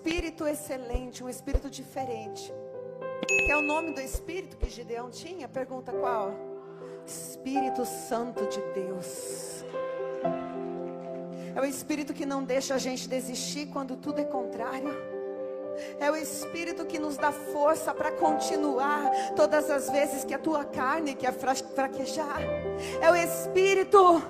Espírito 0.00 0.46
excelente, 0.46 1.22
um 1.22 1.28
espírito 1.28 1.68
diferente. 1.68 2.50
Que 3.44 3.52
é 3.52 3.56
o 3.56 3.60
nome 3.60 3.92
do 3.92 4.00
espírito 4.00 4.56
que 4.56 4.70
Gideão 4.70 5.10
tinha? 5.10 5.46
Pergunta 5.46 5.92
qual? 5.92 6.32
Espírito 7.06 7.84
Santo 7.84 8.46
de 8.46 8.62
Deus. 8.72 9.62
É 11.54 11.60
o 11.60 11.66
espírito 11.66 12.14
que 12.14 12.24
não 12.24 12.42
deixa 12.42 12.74
a 12.76 12.78
gente 12.78 13.06
desistir 13.06 13.66
quando 13.66 13.94
tudo 13.94 14.20
é 14.20 14.24
contrário. 14.24 14.88
É 15.98 16.10
o 16.10 16.16
Espírito 16.16 16.84
que 16.84 16.98
nos 16.98 17.16
dá 17.16 17.32
força 17.32 17.92
para 17.92 18.12
continuar 18.12 19.10
todas 19.36 19.70
as 19.70 19.90
vezes 19.90 20.24
que 20.24 20.34
a 20.34 20.38
tua 20.38 20.64
carne 20.64 21.14
quer 21.14 21.32
fraquejar. 21.32 22.40
É 23.00 23.10
o 23.10 23.14
Espírito 23.14 24.22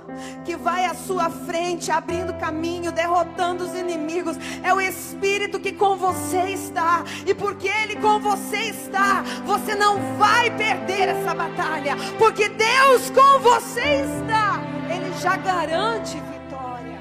que 0.45 0.57
vai 0.57 0.85
à 0.85 0.95
sua 0.95 1.31
frente, 1.31 1.91
abrindo 1.91 2.35
caminho, 2.35 2.93
derrotando 2.93 3.65
os 3.65 3.75
inimigos. 3.75 4.37
É 4.63 4.75
o 4.75 4.81
Espírito 4.81 5.61
que 5.61 5.73
com 5.73 5.97
você 5.97 6.51
está. 6.51 7.05
E 7.27 7.35
porque 7.35 7.69
Ele 7.69 7.97
com 7.97 8.19
você 8.19 8.57
está, 8.57 9.23
você 9.45 9.75
não 9.75 9.97
vai 10.17 10.51
perder 10.57 11.09
essa 11.09 11.35
batalha. 11.35 11.97
Porque 12.19 12.49
Deus 12.49 13.11
com 13.11 13.39
você 13.41 14.03
está. 14.03 14.61
Ele 14.93 15.13
já 15.21 15.37
garante 15.37 16.17
vitória. 16.17 16.99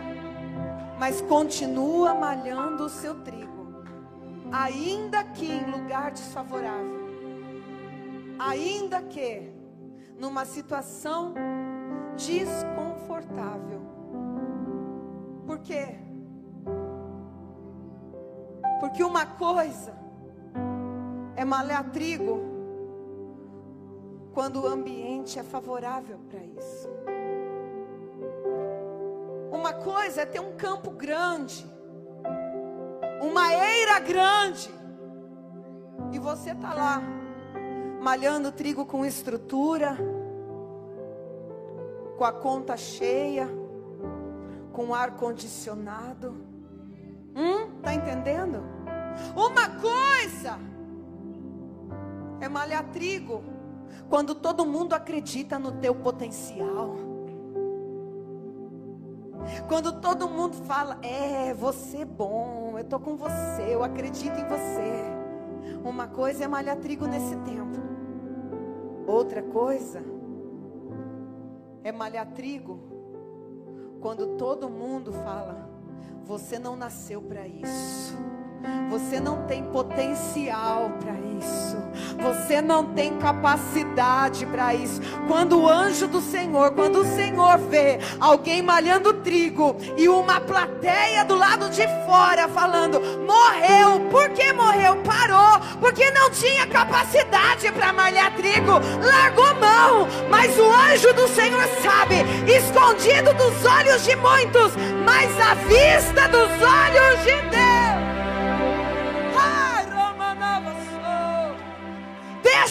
Mas 1.00 1.22
continua 1.22 2.13
malhando 2.13 2.86
o 2.86 2.89
seu 2.89 3.15
trigo 3.15 3.49
ainda 4.51 5.24
que 5.24 5.46
em 5.46 5.72
lugar 5.72 6.12
desfavorável, 6.12 7.10
ainda 8.38 9.01
que 9.01 9.51
numa 10.18 10.46
situação 10.46 11.34
desconfortável. 12.15 13.82
Por 15.46 15.60
quê? 15.60 15.96
Porque 18.79 19.03
uma 19.03 19.25
coisa 19.25 19.94
é 21.36 21.46
malhar 21.46 21.89
trigo 21.91 22.39
quando 24.34 24.62
o 24.62 24.68
ambiente 24.68 25.39
é 25.39 25.44
favorável 25.44 26.20
para 26.29 26.39
isso. 26.39 26.89
Uma 29.51 29.74
coisa 29.74 30.22
é 30.22 30.25
ter 30.25 30.39
um 30.39 30.56
campo 30.56 30.91
grande 30.91 31.65
uma 33.22 33.54
eira 33.54 34.00
grande, 34.00 34.70
e 36.12 36.20
você 36.20 36.52
está 36.52 36.74
lá, 36.74 37.02
malhando 38.02 38.52
trigo 38.52 38.86
com 38.86 39.06
estrutura, 39.06 39.98
com 42.18 42.26
a 42.26 42.32
conta 42.32 42.76
cheia, 42.76 43.48
com 44.72 44.94
ar 44.94 45.16
condicionado. 45.16 46.36
Hum, 47.36 47.80
tá 47.82 47.94
entendendo? 47.94 48.64
Uma 49.36 49.70
coisa 49.80 50.60
é 52.40 52.50
malhar 52.50 52.84
trigo 52.92 53.44
quando 54.10 54.34
todo 54.34 54.66
mundo 54.66 54.94
acredita 54.94 55.60
no 55.60 55.74
teu 55.74 55.94
potencial. 55.94 57.09
Quando 59.68 60.00
todo 60.00 60.27
mundo 60.27 60.56
fala, 60.65 60.98
é, 61.01 61.53
você 61.53 62.00
é 62.00 62.06
bom, 62.06 62.75
eu 62.77 62.84
tô 62.84 63.00
com 63.00 63.15
você, 63.15 63.63
eu 63.70 63.84
acredito 63.84 64.39
em 64.39 64.46
você. 64.46 65.20
Uma 65.84 66.08
coisa 66.08 66.44
é 66.44 66.48
malhar 66.48 66.77
trigo 66.77 67.06
nesse 67.06 67.36
tempo. 67.38 67.79
Outra 69.08 69.41
coisa 69.41 70.03
é 71.84 71.91
malhar 71.91 72.27
trigo 72.27 72.79
quando 74.01 74.38
todo 74.38 74.70
mundo 74.70 75.12
fala: 75.12 75.70
você 76.24 76.60
não 76.60 76.75
nasceu 76.75 77.22
para 77.22 77.48
isso. 77.48 78.18
Você 78.89 79.20
não 79.20 79.44
tem 79.44 79.63
potencial 79.63 80.92
para 81.00 81.13
isso. 81.39 81.78
Você 82.22 82.62
não 82.62 82.84
tem 82.84 83.18
capacidade 83.18 84.46
para 84.46 84.74
isso. 84.74 85.01
Quando 85.28 85.60
o 85.60 85.70
anjo 85.70 86.08
do 86.08 86.20
Senhor, 86.20 86.72
quando 86.72 87.00
o 87.00 87.16
Senhor 87.16 87.58
vê 87.58 88.00
alguém 88.20 88.62
malhando 88.62 89.13
trigo 89.13 89.78
e 89.96 90.10
uma 90.10 90.42
plateia 90.42 91.24
do 91.24 91.36
lado 91.36 91.70
de 91.70 91.88
fora 92.06 92.48
falando: 92.50 93.00
morreu. 93.25 94.10
Por 94.10 94.30
que 94.30 94.51
morreu? 94.51 94.98
Parou. 94.98 95.60
Porque 95.80 96.10
não 96.12 96.30
tinha 96.32 96.68
capacidade 96.68 97.72
para 97.72 97.94
malhar 97.94 98.36
trigo. 98.36 98.74
Largou 99.01 99.56
mão. 99.56 100.08
Mas 100.30 100.58
o 100.58 100.70
anjo 100.70 101.13
do 101.13 101.28
Senhor 101.28 101.68
sabe, 101.82 102.16
escondido 102.51 103.34
dos 103.34 103.66
olhos 103.66 104.04
de 104.04 104.16
muitos, 104.16 104.74
mas 105.06 105.30
à 105.39 105.54
vista 105.54 106.28
dos 106.28 106.50
olhos 106.50 107.24
de 107.24 107.50
Deus. 107.50 107.69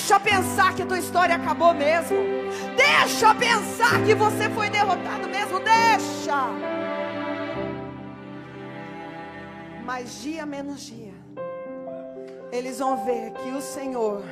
Deixa 0.08 0.20
pensar 0.20 0.74
que 0.74 0.80
a 0.80 0.86
tua 0.86 0.98
história 0.98 1.34
acabou 1.34 1.74
mesmo. 1.74 2.16
Deixa 2.74 3.34
pensar 3.34 4.02
que 4.06 4.14
você 4.14 4.48
foi 4.48 4.70
derrotado 4.70 5.28
mesmo. 5.28 5.60
Deixa. 5.60 6.46
Mas 9.84 10.22
dia 10.22 10.46
menos 10.46 10.80
dia, 10.80 11.12
eles 12.50 12.78
vão 12.78 13.04
ver 13.04 13.32
que 13.32 13.50
o 13.50 13.60
Senhor 13.60 14.22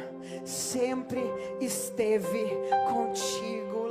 sempre 0.46 1.22
esteve 1.60 2.56
contigo. 2.88 3.90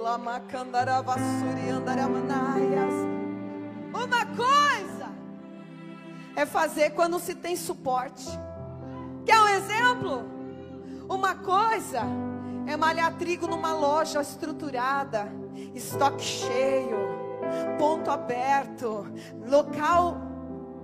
Uma 3.94 4.25
coisa 4.36 5.12
é 6.36 6.48
fazer 6.48 6.96
quando 6.96 7.20
se 7.20 7.36
tem 7.36 7.56
suporte. 7.56 8.25
Quer 9.24 9.39
um 9.39 9.48
exemplo? 9.50 10.35
Uma 11.09 11.35
coisa 11.35 12.01
é 12.67 12.75
malhar 12.75 13.13
trigo 13.17 13.47
numa 13.47 13.74
loja 13.74 14.21
estruturada, 14.21 15.31
estoque 15.74 16.24
cheio, 16.24 16.97
ponto 17.77 18.09
aberto, 18.09 19.07
local 19.47 20.17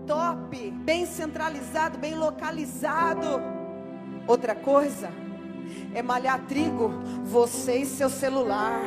top, 0.05 0.71
bem 0.71 1.05
centralizado, 1.05 1.97
bem 1.97 2.15
localizado. 2.15 3.41
Outra 4.27 4.53
coisa 4.55 5.20
é 5.93 6.01
malhar 6.01 6.39
trigo, 6.47 6.89
você 7.25 7.77
e 7.77 7.85
seu 7.85 8.09
celular. 8.09 8.81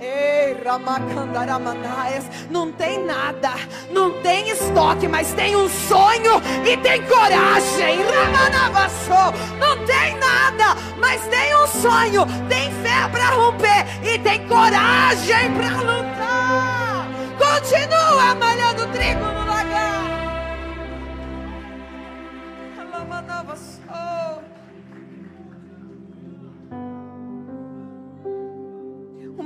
Ei, 0.00 0.54
Ramacandaramandaias, 0.62 2.24
não 2.50 2.70
tem 2.72 3.04
nada, 3.04 3.52
não 3.90 4.20
tem 4.22 4.50
estoque, 4.50 5.08
mas 5.08 5.32
tem 5.32 5.56
um 5.56 5.68
sonho 5.68 6.40
e 6.66 6.76
tem 6.78 7.02
coragem. 7.06 7.98
Ramanavassou, 8.02 9.32
não 9.58 9.84
tem 9.86 10.16
nada, 10.18 10.76
mas 10.98 11.26
tem 11.28 11.56
um 11.56 11.66
sonho, 11.66 12.26
tem 12.48 12.70
fé 12.82 13.08
para 13.10 13.30
romper 13.30 13.86
e 14.02 14.18
tem 14.18 14.46
coragem 14.46 15.52
para 15.54 15.76
lutar. 15.80 17.08
Continua 17.38 18.34
malhando 18.34 18.86
trigo 18.88 19.24
no 19.24 19.46
lagar. 19.46 20.02
Ramanavassou. 22.76 24.21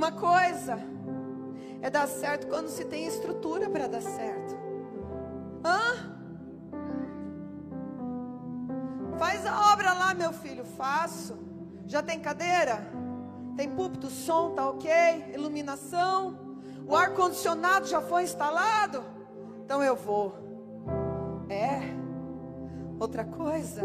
Uma 0.07 0.15
coisa 0.15 0.79
é 1.81 1.89
dar 1.89 2.07
certo 2.07 2.47
quando 2.47 2.69
se 2.69 2.85
tem 2.85 3.05
estrutura 3.05 3.69
para 3.69 3.87
dar 3.87 4.01
certo. 4.01 4.55
Hã? 5.65 6.15
Faz 9.19 9.45
a 9.45 9.73
obra 9.73 9.91
lá, 9.91 10.13
meu 10.13 10.31
filho. 10.31 10.63
Faço. 10.63 11.37
Já 11.85 12.01
tem 12.01 12.21
cadeira? 12.21 12.89
Tem 13.57 13.69
púlpito, 13.69 14.09
som, 14.09 14.51
tá 14.51 14.69
ok? 14.69 14.89
Iluminação? 15.33 16.55
O 16.87 16.95
ar 16.95 17.13
condicionado 17.13 17.85
já 17.85 17.99
foi 17.99 18.23
instalado? 18.23 19.03
Então 19.65 19.83
eu 19.83 19.97
vou. 19.97 20.33
É. 21.49 21.81
Outra 22.97 23.25
coisa. 23.25 23.81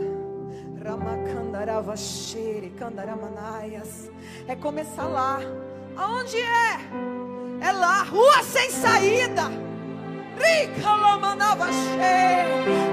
É 4.47 4.55
começar 4.55 5.09
lá. 5.09 5.41
Aonde 5.97 6.39
é? 6.39 6.79
É 7.61 7.73
lá, 7.73 8.03
rua 8.03 8.43
sem 8.43 8.71
saída. 8.71 9.51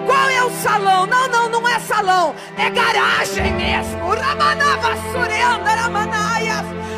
Qual 0.06 0.30
é 0.30 0.44
o 0.44 0.50
salão? 0.62 1.06
Não, 1.06 1.28
não, 1.28 1.50
não 1.50 1.68
é 1.68 1.80
salão. 1.80 2.36
É 2.58 2.70
garagem 2.70 3.54
mesmo. 3.54 4.00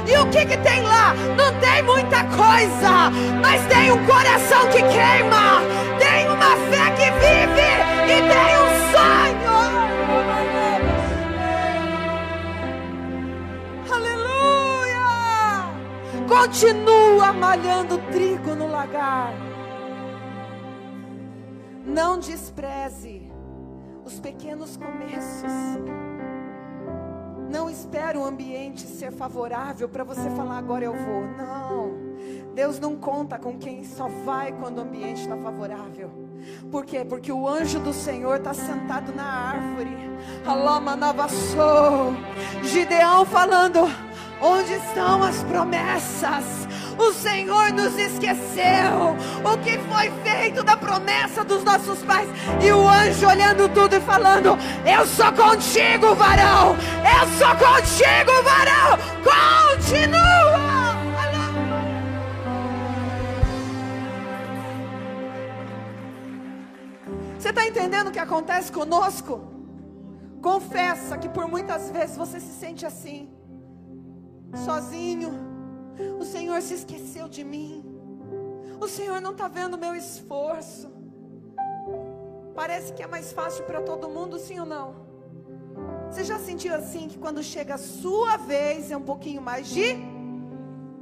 E 0.08 0.18
o 0.18 0.26
que 0.30 0.46
que 0.46 0.58
tem 0.58 0.82
lá? 0.82 1.14
Não 1.38 1.58
tem 1.60 1.82
muita 1.84 2.24
coisa, 2.26 3.10
mas 3.42 3.66
tem 3.68 3.92
um 3.92 4.06
coração 4.06 4.68
que 4.68 4.82
queima, 4.82 5.62
tem 6.00 6.28
uma 6.28 6.58
fé 6.70 6.92
que 6.98 7.12
vive 7.22 7.72
e 8.06 8.18
tem 8.28 8.58
um 8.58 8.72
sonho. 8.92 9.41
Continua 16.32 17.34
malhando 17.34 17.98
trigo 18.10 18.56
no 18.56 18.66
lagar. 18.66 19.34
Não 21.86 22.18
despreze 22.18 23.30
os 24.06 24.18
pequenos 24.18 24.78
começos. 24.78 25.52
Não 27.52 27.70
espere 27.70 28.18
o 28.18 28.24
ambiente 28.24 28.84
ser 28.84 29.12
favorável 29.12 29.90
para 29.90 30.06
você 30.06 30.30
falar 30.30 30.58
agora 30.58 30.86
eu 30.86 30.94
vou. 30.94 31.22
Não. 31.36 32.00
Deus 32.56 32.80
não 32.80 32.96
conta 32.96 33.38
com 33.38 33.58
quem 33.58 33.84
só 33.84 34.08
vai 34.24 34.54
quando 34.54 34.78
o 34.78 34.82
ambiente 34.84 35.24
está 35.24 35.36
favorável. 35.36 36.10
Por 36.72 36.86
quê? 36.86 37.04
Porque 37.04 37.34
o 37.34 37.46
anjo 37.46 37.78
do 37.78 37.92
Senhor 37.92 38.38
está 38.38 38.54
sentado 38.54 39.14
na 39.14 39.26
árvore. 39.26 39.98
Alama 40.46 40.96
Navassou. 40.96 42.14
Gideão 42.64 43.26
falando. 43.26 43.82
Onde 44.42 44.74
estão 44.74 45.22
as 45.22 45.44
promessas? 45.44 46.68
O 46.98 47.14
Senhor 47.14 47.72
nos 47.72 47.96
esqueceu. 47.96 49.16
O 49.46 49.58
que 49.60 49.78
foi 49.78 50.12
feito 50.24 50.64
da 50.64 50.76
promessa 50.76 51.44
dos 51.44 51.64
nossos 51.64 52.02
pais? 52.02 52.28
E 52.60 52.72
o 52.72 52.88
anjo 52.88 53.28
olhando 53.28 53.70
tudo 53.70 53.96
e 53.96 54.02
falando: 54.02 54.58
Eu 54.84 55.06
sou 55.06 55.32
contigo, 55.32 56.16
varão. 56.16 56.76
Eu 57.06 57.28
sou 57.38 57.56
contigo, 57.56 58.44
varão. 58.44 58.98
Continua. 59.24 60.72
Você 67.38 67.50
está 67.50 67.68
entendendo 67.68 68.08
o 68.08 68.12
que 68.12 68.20
acontece 68.20 68.72
conosco? 68.72 69.52
Confessa 70.42 71.16
que 71.16 71.30
por 71.30 71.48
muitas 71.48 71.92
vezes 71.92 72.18
você 72.18 72.40
se 72.40 72.60
sente 72.60 72.86
assim 72.88 73.41
sozinho. 74.56 75.32
O 76.20 76.24
Senhor 76.24 76.62
se 76.62 76.74
esqueceu 76.74 77.28
de 77.28 77.44
mim. 77.44 77.84
O 78.80 78.88
Senhor 78.88 79.22
não 79.22 79.32
está 79.32 79.48
vendo 79.48 79.78
meu 79.78 79.96
esforço. 79.96 80.92
Parece 82.56 82.94
que 82.94 83.04
é 83.04 83.08
mais 83.08 83.32
fácil 83.32 83.64
para 83.66 83.82
todo 83.82 84.10
mundo, 84.10 84.38
sim 84.40 84.60
ou 84.60 84.66
não? 84.66 84.96
Você 86.10 86.24
já 86.24 86.38
sentiu 86.40 86.76
assim 86.76 87.08
que 87.08 87.18
quando 87.18 87.42
chega 87.42 87.76
a 87.76 87.78
sua 87.78 88.38
vez 88.38 88.92
é 88.92 88.98
um 88.98 89.02
pouquinho 89.02 89.42
mais 89.42 89.68
de? 89.68 89.96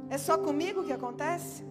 É 0.08 0.18
só 0.18 0.38
comigo 0.38 0.84
que 0.84 0.92
acontece? 0.92 1.64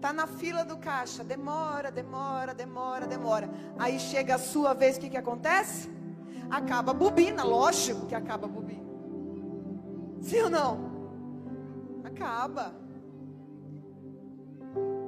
Tá 0.00 0.12
na 0.12 0.26
fila 0.26 0.64
do 0.64 0.76
caixa, 0.76 1.24
demora, 1.24 1.90
demora, 1.90 2.54
demora, 2.54 3.06
demora. 3.06 3.50
Aí 3.78 3.98
chega 3.98 4.34
a 4.36 4.38
sua 4.38 4.72
vez, 4.72 4.96
o 4.96 5.00
que, 5.00 5.10
que 5.10 5.16
acontece? 5.16 5.90
Acaba 6.50 6.92
a 6.92 6.94
bobina, 6.94 7.42
lógico 7.42 8.06
que 8.06 8.14
acaba 8.14 8.46
a 8.46 8.48
bobina. 8.48 8.85
Sim 10.20 10.42
ou 10.42 10.50
não? 10.50 10.78
Acaba. 12.04 12.74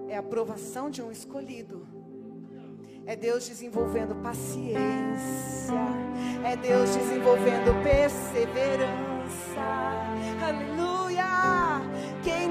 É 0.08 0.16
a 0.16 0.20
aprovação 0.20 0.90
de 0.90 1.02
um 1.02 1.10
escolhido. 1.10 1.86
É 3.06 3.16
Deus 3.16 3.46
desenvolvendo 3.48 4.14
paciência. 4.22 4.78
É 6.44 6.56
Deus 6.56 6.94
desenvolvendo 6.94 7.82
perseverança. 7.82 9.60
Aleluia! 10.46 10.97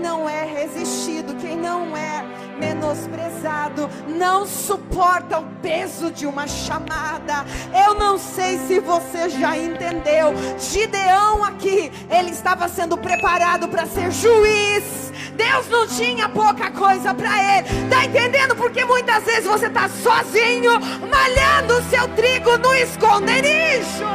Não 0.08 0.30
é 0.30 0.46
resistido, 0.46 1.36
quem 1.36 1.58
não 1.58 1.96
é 1.96 2.24
menosprezado, 2.58 3.90
não 4.08 4.46
suporta 4.46 5.38
o 5.38 5.44
peso 5.62 6.10
de 6.10 6.26
uma 6.26 6.48
chamada. 6.48 7.46
Eu 7.86 7.94
não 7.94 8.18
sei 8.18 8.58
se 8.60 8.80
você 8.80 9.28
já 9.30 9.58
entendeu. 9.58 10.34
Gideão 10.58 11.44
aqui, 11.44 11.92
ele 12.10 12.32
estava 12.32 12.70
sendo 12.70 12.98
preparado 12.98 13.68
para 13.68 13.86
ser 13.86 14.10
juiz. 14.14 15.12
Deus 15.36 15.68
não 15.68 15.86
tinha 15.86 16.30
pouca 16.30 16.72
coisa 16.72 17.14
para 17.14 17.58
ele. 17.58 17.68
Tá 17.90 18.06
entendendo? 18.06 18.56
Porque 18.56 18.86
muitas 18.86 19.26
vezes 19.26 19.46
você 19.46 19.68
está 19.68 19.90
sozinho, 19.90 20.72
malhando 21.12 21.80
o 21.80 21.90
seu 21.90 22.08
trigo 22.16 22.58
no 22.58 22.74
esconderijo. 22.76 24.06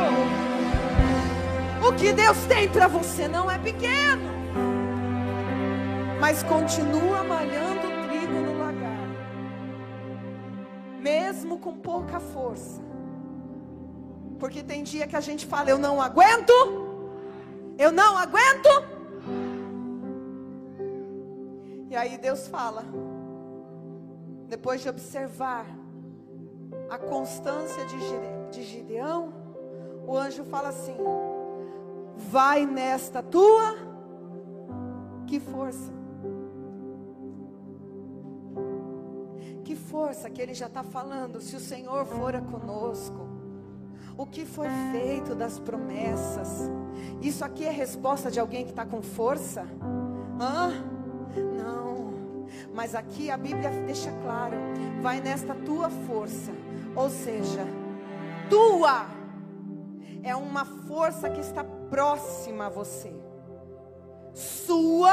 O 1.87 1.93
que 1.93 2.15
Deus 2.15 2.39
tem 2.49 2.67
para 2.67 2.89
você 2.89 3.29
não 3.29 3.51
é 3.51 3.59
pequeno. 3.59 4.42
Mas 6.23 6.41
continua 6.45 7.25
malhando 7.25 7.85
o 7.89 8.07
trigo 8.07 8.33
no 8.33 8.57
lagar. 8.57 9.09
Mesmo 11.01 11.59
com 11.59 11.75
pouca 11.75 12.21
força. 12.21 12.81
Porque 14.39 14.63
tem 14.63 14.85
dia 14.85 15.09
que 15.09 15.17
a 15.17 15.21
gente 15.21 15.45
fala, 15.45 15.71
eu 15.71 15.79
não 15.79 16.01
aguento. 16.01 16.53
Eu 17.77 17.91
não 17.91 18.17
aguento. 18.17 18.69
E 21.91 21.97
aí 21.97 22.17
Deus 22.17 22.47
fala, 22.47 22.85
depois 24.47 24.81
de 24.81 24.89
observar 24.89 25.67
a 26.89 26.99
constância 26.99 27.85
de 28.53 28.63
Gideão, 28.63 29.33
o 30.07 30.17
anjo 30.17 30.45
fala 30.45 30.69
assim: 30.69 30.95
vai 32.17 32.65
nesta 32.65 33.25
tua, 33.25 33.75
que 35.27 35.41
força. 35.41 36.02
Força 39.93 40.31
que 40.31 40.41
ele 40.41 40.55
já 40.55 40.69
está 40.69 40.83
falando, 40.83 41.39
se 41.39 41.55
o 41.55 41.61
Senhor 41.61 42.07
fora 42.07 42.41
conosco. 42.41 43.29
O 44.17 44.25
que 44.25 44.47
foi 44.47 44.69
feito 44.91 45.35
das 45.35 45.59
promessas? 45.59 46.71
Isso 47.21 47.45
aqui 47.45 47.67
é 47.67 47.71
resposta 47.71 48.31
de 48.31 48.41
alguém 48.41 48.65
que 48.65 48.71
está 48.71 48.87
com 48.87 49.03
força? 49.03 49.67
Hã? 50.41 50.73
Não, 51.59 52.47
mas 52.75 52.95
aqui 52.95 53.31
a 53.31 53.37
Bíblia 53.37 53.69
deixa 53.85 54.11
claro: 54.23 54.57
vai 55.03 55.21
nesta 55.21 55.55
tua 55.55 55.91
força, 55.91 56.53
ou 56.97 57.11
seja, 57.11 57.67
tua 58.49 59.07
é 60.23 60.35
uma 60.35 60.65
força 60.65 61.29
que 61.29 61.41
está 61.41 61.65
próxima 61.65 62.67
a 62.67 62.71
você, 62.71 63.13
sua 64.33 65.13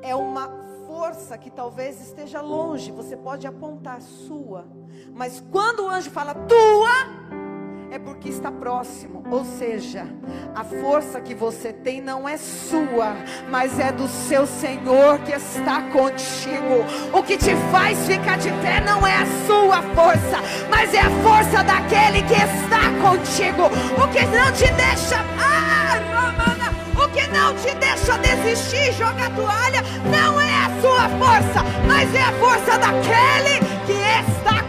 é 0.00 0.14
uma 0.14 0.63
força 0.86 1.36
que 1.38 1.50
talvez 1.50 2.00
esteja 2.00 2.40
longe, 2.40 2.92
você 2.92 3.16
pode 3.16 3.46
apontar 3.46 4.00
sua, 4.00 4.64
mas 5.12 5.42
quando 5.50 5.84
o 5.84 5.88
anjo 5.88 6.10
fala 6.10 6.34
tua, 6.34 7.24
é 7.94 7.98
porque 7.98 8.28
está 8.28 8.50
próximo. 8.50 9.22
Ou 9.30 9.44
seja, 9.44 10.04
a 10.54 10.64
força 10.64 11.20
que 11.20 11.32
você 11.32 11.72
tem 11.72 12.00
não 12.00 12.28
é 12.28 12.36
sua, 12.36 13.14
mas 13.48 13.78
é 13.78 13.92
do 13.92 14.08
seu 14.08 14.46
Senhor 14.46 15.20
que 15.20 15.32
está 15.32 15.80
contigo. 15.92 16.84
O 17.12 17.22
que 17.22 17.36
te 17.36 17.54
faz 17.70 18.04
ficar 18.06 18.36
de 18.36 18.50
pé 18.50 18.80
não 18.80 19.06
é 19.06 19.18
a 19.18 19.26
sua 19.46 19.80
força, 19.94 20.42
mas 20.68 20.92
é 20.92 21.00
a 21.00 21.10
força 21.22 21.62
daquele 21.62 22.22
que 22.22 22.34
está 22.34 22.90
contigo. 23.00 23.66
O 24.02 24.08
que 24.08 24.26
não 24.26 24.52
te 24.52 24.72
deixa. 24.72 25.24
Ah, 25.38 26.00
Romana, 26.10 26.72
o 27.04 27.08
que 27.10 27.26
não 27.28 27.54
te 27.54 27.72
deixa 27.76 28.18
desistir, 28.18 28.92
jogar 28.94 29.30
toalha, 29.36 29.82
não 30.10 30.40
é 30.40 30.43
a 30.43 30.43
sua 30.84 31.08
força, 31.08 31.60
mas 31.88 32.14
é 32.14 32.20
a 32.20 32.32
força 32.32 32.78
daquele 32.78 33.58
que 33.86 33.92
está 34.28 34.64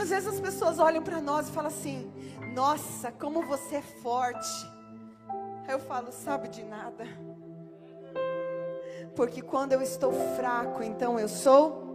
Às 0.00 0.10
vezes 0.10 0.28
as 0.28 0.40
pessoas 0.40 0.78
olham 0.80 1.02
para 1.02 1.20
nós 1.20 1.48
e 1.48 1.52
falam 1.52 1.68
assim: 1.68 2.10
Nossa, 2.54 3.12
como 3.12 3.42
você 3.46 3.76
é 3.76 3.82
forte. 3.82 4.66
Aí 5.66 5.74
eu 5.74 5.78
falo: 5.78 6.10
Sabe 6.10 6.48
de 6.48 6.64
nada. 6.64 7.04
Porque 9.14 9.40
quando 9.40 9.72
eu 9.72 9.82
estou 9.82 10.12
fraco, 10.36 10.82
então 10.82 11.20
eu 11.20 11.28
sou. 11.28 11.87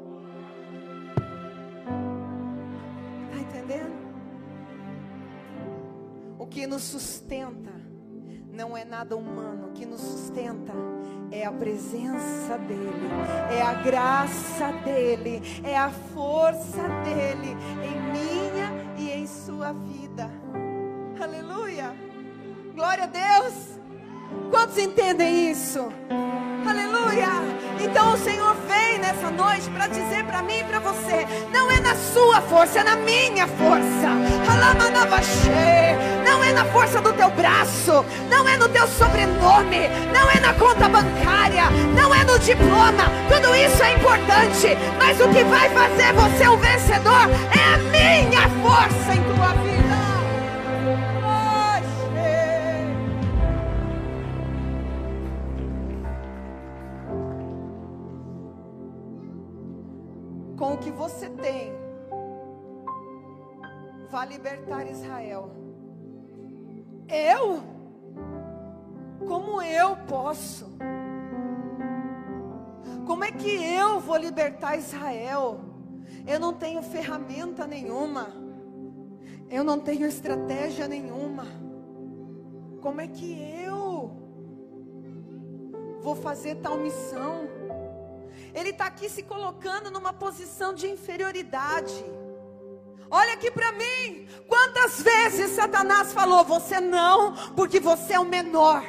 Que 6.54 6.68
nos 6.68 6.84
sustenta 6.84 7.72
não 8.52 8.78
é 8.78 8.86
nada 8.86 9.18
humano, 9.18 9.72
que 9.74 9.88
nos 9.88 10.00
sustenta 10.00 10.72
é 11.32 11.44
a 11.44 11.52
presença 11.52 12.60
dEle, 12.60 13.10
é 13.50 13.60
a 13.64 13.74
graça 13.74 14.72
dEle, 14.86 15.42
é 15.64 15.76
a 15.76 15.90
força 15.90 16.84
dEle 17.04 17.58
em 17.82 18.00
minha 18.12 18.72
e 19.00 19.10
em 19.10 19.26
sua 19.26 19.74
vida. 19.74 20.30
Aleluia! 21.20 21.92
Glória 22.76 23.06
a 23.06 23.08
Deus! 23.08 23.80
Quantos 24.52 24.78
entendem 24.78 25.50
isso? 25.50 25.92
Aleluia! 26.70 27.30
Então 27.84 28.14
o 28.14 28.18
Senhor 28.18 28.56
vem 28.68 29.00
nessa 29.00 29.32
noite 29.32 29.68
para 29.72 29.88
dizer 29.88 30.24
para 30.26 30.44
mim 30.44 30.60
e 30.60 30.64
para 30.66 30.80
você: 30.80 31.26
não 31.52 31.72
é 31.72 31.80
na 31.80 31.96
sua 31.96 32.42
força, 32.42 32.82
é 32.82 32.84
na 32.84 32.96
minha 32.98 33.48
força. 33.48 34.04
Não 36.34 36.44
é 36.44 36.52
na 36.52 36.66
força 36.66 37.00
do 37.00 37.14
teu 37.14 37.30
braço, 37.30 38.04
não 38.28 38.50
é 38.50 38.58
no 38.58 38.68
teu 38.68 38.88
sobrenome, 38.88 39.88
não 40.12 40.32
é 40.32 40.40
na 40.40 40.52
conta 40.56 40.90
bancária, 40.90 41.70
não 41.96 42.12
é 42.12 42.24
no 42.24 42.40
diploma. 42.40 43.04
Tudo 43.30 43.56
isso 43.56 43.84
é 43.84 43.94
importante, 43.94 44.76
mas 44.98 45.22
o 45.22 45.30
que 45.30 45.44
vai 45.44 45.70
fazer 45.70 46.12
você 46.14 46.48
um 46.48 46.58
vencedor 46.58 47.30
é 47.56 47.76
a 47.76 47.78
minha 47.78 48.50
força 48.64 49.14
em 49.14 49.22
tua 49.22 49.54
vida. 49.62 49.84
com 60.58 60.74
o 60.74 60.78
que 60.78 60.92
você 60.92 61.30
tem, 61.30 61.74
vá 64.10 64.24
libertar 64.26 64.88
Israel. 64.88 65.63
Eu? 67.14 67.62
Como 69.28 69.62
eu 69.62 69.96
posso? 70.08 70.66
Como 73.06 73.24
é 73.24 73.32
que 73.32 73.50
eu 73.50 74.00
vou 74.00 74.18
libertar 74.18 74.78
Israel? 74.78 75.60
Eu 76.26 76.40
não 76.40 76.54
tenho 76.54 76.82
ferramenta 76.82 77.68
nenhuma. 77.68 78.30
Eu 79.48 79.64
não 79.64 79.80
tenho 79.80 80.08
estratégia 80.08 80.88
nenhuma. 80.88 81.46
Como 82.82 83.00
é 83.00 83.08
que 83.08 83.40
eu 83.64 84.12
vou 86.02 86.16
fazer 86.16 86.56
tal 86.56 86.78
missão? 86.78 87.48
Ele 88.56 88.70
está 88.70 88.88
aqui 88.88 89.08
se 89.08 89.22
colocando 89.22 89.92
numa 89.92 90.14
posição 90.14 90.74
de 90.74 90.88
inferioridade. 90.90 92.04
Olha 93.14 93.34
aqui 93.34 93.52
para 93.52 93.72
mim. 93.74 94.28
Quantas 94.48 95.00
vezes 95.00 95.52
Satanás 95.52 96.12
falou: 96.12 96.44
Você 96.46 96.80
não, 96.80 97.36
porque 97.56 97.80
você 97.80 98.14
é 98.14 98.20
o 98.20 98.26
menor. 98.26 98.84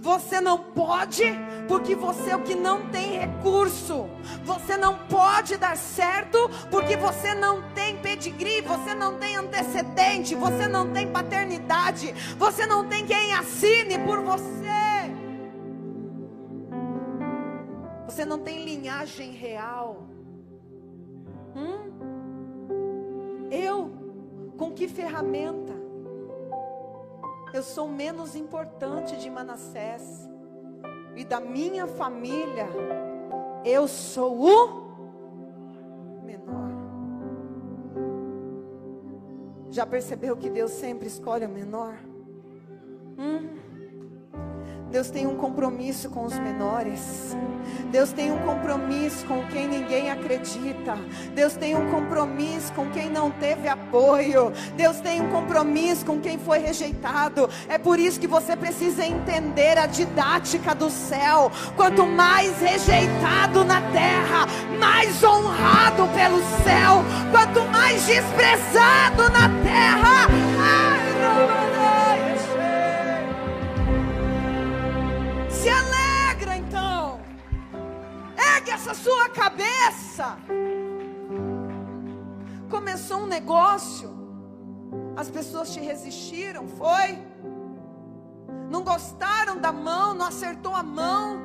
Você 0.00 0.40
não 0.40 0.56
pode, 0.58 1.24
porque 1.66 1.96
você 1.96 2.30
é 2.30 2.36
o 2.36 2.42
que 2.42 2.54
não 2.54 2.88
tem 2.90 3.18
recurso. 3.18 4.08
Você 4.44 4.76
não 4.76 4.96
pode 5.08 5.56
dar 5.56 5.76
certo, 5.76 6.48
porque 6.70 6.96
você 6.96 7.34
não 7.34 7.60
tem 7.72 7.96
pedigree, 7.98 8.60
você 8.60 8.94
não 8.94 9.18
tem 9.18 9.34
antecedente, 9.34 10.36
você 10.36 10.68
não 10.68 10.92
tem 10.92 11.10
paternidade, 11.10 12.12
você 12.36 12.66
não 12.66 12.88
tem 12.88 13.04
quem 13.04 13.34
assine 13.34 13.98
por 13.98 14.20
você. 14.20 14.68
Você 18.06 18.24
não 18.24 18.38
tem 18.38 18.64
linhagem 18.64 19.32
real. 19.32 20.08
Hum? 21.56 21.97
Eu, 23.50 23.90
com 24.56 24.72
que 24.72 24.88
ferramenta? 24.88 25.72
Eu 27.52 27.62
sou 27.62 27.88
menos 27.88 28.36
importante 28.36 29.16
de 29.16 29.30
Manassés. 29.30 30.28
E 31.16 31.24
da 31.24 31.40
minha 31.40 31.86
família, 31.86 32.68
eu 33.64 33.88
sou 33.88 34.36
o 34.40 36.22
menor. 36.22 36.70
Já 39.70 39.84
percebeu 39.84 40.36
que 40.36 40.48
Deus 40.48 40.72
sempre 40.72 41.08
escolhe 41.08 41.44
o 41.44 41.48
menor? 41.48 41.98
Hum. 43.18 43.67
Deus 44.90 45.10
tem 45.10 45.26
um 45.26 45.36
compromisso 45.36 46.08
com 46.08 46.24
os 46.24 46.38
menores. 46.38 47.36
Deus 47.90 48.10
tem 48.10 48.32
um 48.32 48.38
compromisso 48.38 49.24
com 49.26 49.46
quem 49.46 49.68
ninguém 49.68 50.10
acredita. 50.10 50.96
Deus 51.34 51.54
tem 51.54 51.76
um 51.76 51.90
compromisso 51.90 52.72
com 52.72 52.88
quem 52.90 53.10
não 53.10 53.30
teve 53.30 53.68
apoio. 53.68 54.52
Deus 54.76 54.98
tem 55.00 55.20
um 55.20 55.28
compromisso 55.28 56.04
com 56.04 56.18
quem 56.20 56.38
foi 56.38 56.58
rejeitado. 56.58 57.48
É 57.68 57.78
por 57.78 57.98
isso 57.98 58.18
que 58.18 58.26
você 58.26 58.56
precisa 58.56 59.04
entender 59.04 59.78
a 59.78 59.86
didática 59.86 60.74
do 60.74 60.90
céu. 60.90 61.50
Quanto 61.76 62.06
mais 62.06 62.58
rejeitado 62.60 63.64
na 63.64 63.80
terra, 63.92 64.46
mais 64.78 65.22
honrado 65.22 66.08
pelo 66.14 66.38
céu. 66.64 67.04
Quanto 67.30 67.62
mais 67.70 68.06
desprezado 68.06 69.28
na 69.30 69.48
terra, 69.62 70.47
Ergue 78.88 78.90
essa 78.90 78.94
sua 78.94 79.28
cabeça. 79.28 80.38
Começou 82.70 83.18
um 83.20 83.26
negócio. 83.26 84.16
As 85.16 85.30
pessoas 85.30 85.72
te 85.72 85.80
resistiram, 85.80 86.66
foi? 86.66 87.18
Não 88.70 88.82
gostaram 88.82 89.58
da 89.58 89.72
mão, 89.72 90.14
não 90.14 90.26
acertou 90.26 90.74
a 90.74 90.82
mão. 90.82 91.42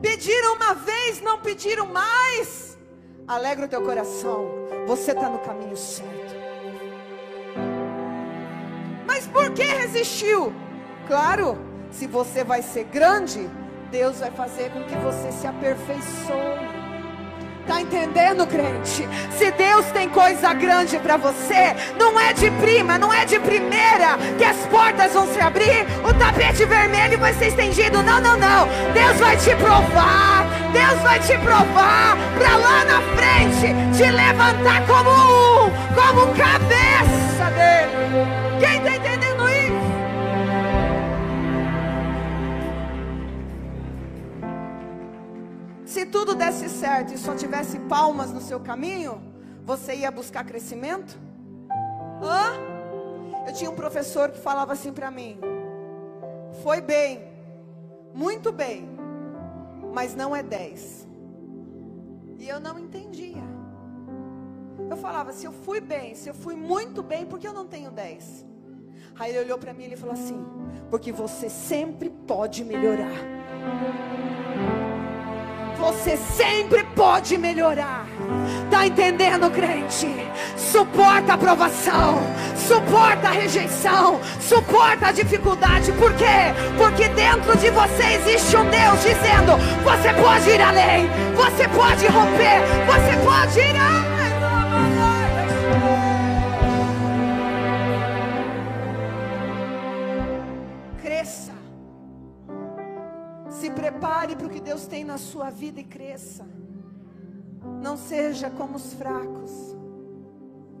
Pediram 0.00 0.54
uma 0.54 0.74
vez, 0.74 1.20
não 1.20 1.40
pediram 1.40 1.86
mais. 1.86 2.78
Alegra 3.26 3.66
o 3.66 3.68
teu 3.68 3.82
coração. 3.82 4.46
Você 4.86 5.12
está 5.12 5.28
no 5.28 5.38
caminho 5.38 5.76
certo. 5.76 6.34
Mas 9.06 9.26
por 9.26 9.50
que 9.52 9.62
resistiu? 9.62 10.52
Claro, 11.06 11.58
se 11.90 12.06
você 12.06 12.44
vai 12.44 12.62
ser 12.62 12.84
grande, 12.84 13.48
Deus 13.94 14.18
vai 14.18 14.30
fazer 14.32 14.70
com 14.70 14.82
que 14.82 14.96
você 14.96 15.30
se 15.30 15.46
aperfeiçoe. 15.46 16.68
Tá 17.64 17.80
entendendo, 17.80 18.44
crente? 18.44 19.08
Se 19.38 19.52
Deus 19.52 19.86
tem 19.92 20.08
coisa 20.08 20.52
grande 20.52 20.98
para 20.98 21.16
você, 21.16 21.76
não 21.96 22.18
é 22.18 22.32
de 22.32 22.50
prima, 22.50 22.98
não 22.98 23.12
é 23.12 23.24
de 23.24 23.38
primeira 23.38 24.18
que 24.36 24.42
as 24.42 24.56
portas 24.66 25.12
vão 25.12 25.32
se 25.32 25.40
abrir, 25.40 25.86
o 26.04 26.12
tapete 26.12 26.64
vermelho 26.64 27.20
vai 27.20 27.32
ser 27.34 27.46
estendido. 27.46 28.02
Não, 28.02 28.20
não, 28.20 28.36
não. 28.36 28.66
Deus 28.92 29.16
vai 29.20 29.36
te 29.36 29.54
provar. 29.54 30.44
Deus 30.72 31.00
vai 31.02 31.20
te 31.20 31.38
provar 31.38 32.16
para 32.36 32.56
lá 32.56 32.84
na 32.84 33.00
frente 33.14 33.94
te 33.96 34.10
levantar 34.10 34.84
como 34.88 35.08
um, 35.08 35.70
como 35.70 35.70
um 35.70 35.83
desse 46.44 46.68
certo 46.68 47.14
e 47.14 47.18
só 47.18 47.34
tivesse 47.34 47.78
palmas 47.80 48.30
no 48.30 48.40
seu 48.40 48.60
caminho, 48.60 49.22
você 49.64 49.94
ia 49.94 50.10
buscar 50.10 50.44
crescimento? 50.44 51.18
Hã? 52.22 53.46
Eu 53.46 53.54
tinha 53.54 53.70
um 53.70 53.74
professor 53.74 54.30
que 54.30 54.38
falava 54.38 54.74
assim 54.74 54.92
para 54.92 55.10
mim: 55.10 55.38
Foi 56.62 56.82
bem, 56.82 57.24
muito 58.12 58.52
bem, 58.52 58.86
mas 59.92 60.14
não 60.14 60.36
é 60.36 60.42
10. 60.42 61.08
E 62.38 62.48
eu 62.48 62.60
não 62.60 62.78
entendia. 62.78 63.42
Eu 64.90 64.96
falava: 64.98 65.32
Se 65.32 65.46
eu 65.46 65.52
fui 65.52 65.80
bem, 65.80 66.14
se 66.14 66.28
eu 66.28 66.34
fui 66.34 66.54
muito 66.54 67.02
bem, 67.02 67.24
por 67.24 67.38
que 67.38 67.48
eu 67.48 67.54
não 67.54 67.66
tenho 67.66 67.90
10? 67.90 68.44
Aí 69.18 69.30
ele 69.30 69.44
olhou 69.44 69.58
para 69.58 69.72
mim 69.72 69.88
e 69.90 69.96
falou 69.96 70.14
assim: 70.14 70.44
Porque 70.90 71.10
você 71.10 71.48
sempre 71.48 72.10
pode 72.10 72.64
melhorar. 72.64 74.83
Você 75.84 76.16
sempre 76.16 76.82
pode 76.96 77.36
melhorar. 77.36 78.06
Tá 78.70 78.86
entendendo, 78.86 79.50
crente? 79.50 80.08
Suporta 80.56 81.34
a 81.34 81.38
provação, 81.38 82.22
suporta 82.56 83.28
a 83.28 83.32
rejeição, 83.32 84.18
suporta 84.40 85.08
a 85.08 85.12
dificuldade. 85.12 85.92
Por 85.92 86.10
quê? 86.14 86.54
Porque 86.78 87.06
dentro 87.08 87.54
de 87.58 87.68
você 87.68 88.02
existe 88.14 88.56
um 88.56 88.64
Deus 88.64 88.98
dizendo: 89.02 89.58
você 89.84 90.10
pode 90.14 90.48
ir 90.48 90.62
além, 90.62 91.06
você 91.36 91.68
pode 91.68 92.06
romper, 92.06 92.62
você 92.86 93.16
pode 93.22 93.60
ir 93.60 93.76
além. 93.76 94.13
Prepare 103.94 104.34
para 104.34 104.46
o 104.46 104.50
que 104.50 104.60
Deus 104.60 104.86
tem 104.86 105.04
na 105.04 105.16
sua 105.16 105.50
vida 105.50 105.80
e 105.80 105.84
cresça. 105.84 106.44
Não 107.80 107.96
seja 107.96 108.50
como 108.50 108.76
os 108.76 108.92
fracos, 108.94 109.76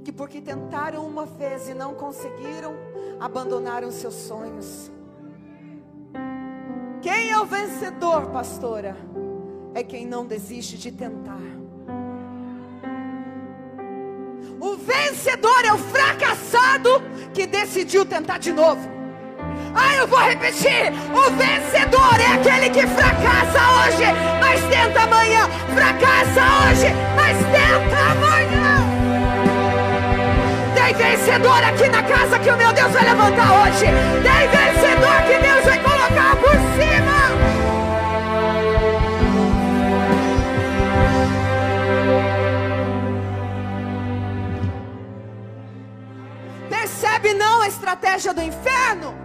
que 0.02 0.12
porque 0.12 0.40
tentaram 0.40 1.06
uma 1.06 1.24
vez 1.24 1.68
e 1.68 1.74
não 1.74 1.94
conseguiram, 1.94 2.74
abandonaram 3.20 3.90
seus 3.90 4.14
sonhos. 4.14 4.90
Quem 7.00 7.30
é 7.30 7.38
o 7.38 7.46
vencedor, 7.46 8.30
pastora? 8.30 8.96
É 9.74 9.82
quem 9.82 10.06
não 10.06 10.26
desiste 10.26 10.76
de 10.76 10.90
tentar. 10.90 11.40
O 14.60 14.76
vencedor 14.76 15.64
é 15.64 15.72
o 15.72 15.78
fracassado 15.78 16.90
que 17.32 17.46
decidiu 17.46 18.04
tentar 18.04 18.38
de 18.38 18.52
novo. 18.52 18.93
Ah, 19.74 19.94
eu 19.96 20.06
vou 20.06 20.20
repetir: 20.20 20.92
o 21.12 21.30
vencedor 21.32 22.20
é 22.20 22.34
aquele 22.34 22.70
que 22.70 22.86
fracassa 22.86 23.60
hoje, 23.80 24.06
mas 24.40 24.60
tenta 24.62 25.00
amanhã. 25.02 25.48
Fracassa 25.74 26.42
hoje, 26.68 26.94
mas 27.16 27.36
tenta 27.52 27.96
amanhã. 28.12 28.84
Tem 30.74 30.94
vencedor 30.94 31.64
aqui 31.64 31.88
na 31.88 32.02
casa 32.02 32.38
que 32.38 32.50
o 32.50 32.56
meu 32.56 32.72
Deus 32.72 32.92
vai 32.92 33.04
levantar 33.04 33.62
hoje. 33.62 33.86
Tem 34.22 34.48
vencedor 34.48 35.22
que 35.22 35.38
Deus 35.42 35.64
vai 35.64 35.78
colocar 35.82 36.36
por 36.36 36.52
cima. 36.76 36.94
Percebe 46.68 47.34
não 47.34 47.62
a 47.62 47.68
estratégia 47.68 48.34
do 48.34 48.42
inferno? 48.42 49.23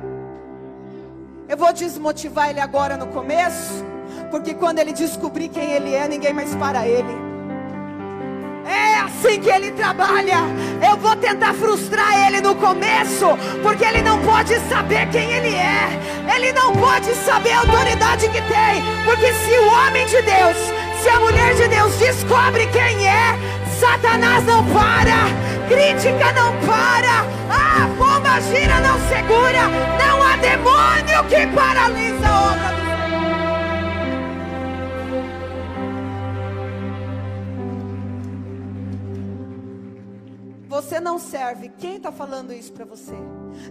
Eu 1.49 1.57
vou 1.57 1.73
desmotivar 1.73 2.51
ele 2.51 2.59
agora 2.59 2.95
no 2.95 3.07
começo, 3.07 3.83
porque 4.29 4.53
quando 4.53 4.77
ele 4.77 4.93
descobrir 4.93 5.49
quem 5.49 5.71
ele 5.71 5.95
é, 5.95 6.07
ninguém 6.07 6.31
mais 6.31 6.53
para 6.53 6.87
ele. 6.87 7.17
É 8.67 8.99
assim 8.99 9.41
que 9.41 9.49
ele 9.49 9.71
trabalha. 9.71 10.41
Eu 10.87 10.95
vou 10.97 11.15
tentar 11.15 11.55
frustrar 11.55 12.27
ele 12.27 12.39
no 12.39 12.53
começo, 12.53 13.25
porque 13.63 13.83
ele 13.83 14.03
não 14.03 14.19
pode 14.21 14.59
saber 14.69 15.09
quem 15.09 15.31
ele 15.31 15.55
é. 15.55 15.89
Ele 16.35 16.51
não 16.53 16.71
pode 16.71 17.11
saber 17.15 17.53
a 17.53 17.61
autoridade 17.61 18.29
que 18.29 18.41
tem, 18.43 18.83
porque 19.03 19.33
se 19.33 19.57
o 19.57 19.67
homem 19.73 20.05
de 20.05 20.21
Deus, 20.21 20.57
se 21.01 21.09
a 21.09 21.19
mulher 21.19 21.55
de 21.55 21.67
Deus 21.67 21.95
descobre 21.95 22.67
quem 22.67 23.07
é, 23.07 23.39
Satanás 23.79 24.45
não 24.45 24.63
para, 24.65 25.25
crítica 25.69 26.33
não 26.33 26.51
para, 26.65 27.21
a 27.53 27.87
bomba 27.89 28.41
gira 28.41 28.79
não 28.81 28.97
segura, 29.07 29.67
não 29.99 30.21
há 30.23 30.35
demônio 30.37 31.23
que 31.29 31.45
paralisa 31.55 32.27
a 32.27 32.51
obra 32.51 32.69
do 32.73 32.79
Você 40.67 40.99
não 40.99 41.19
serve. 41.19 41.69
Quem 41.77 41.97
está 41.97 42.11
falando 42.11 42.51
isso 42.51 42.73
para 42.73 42.85
você? 42.85 43.13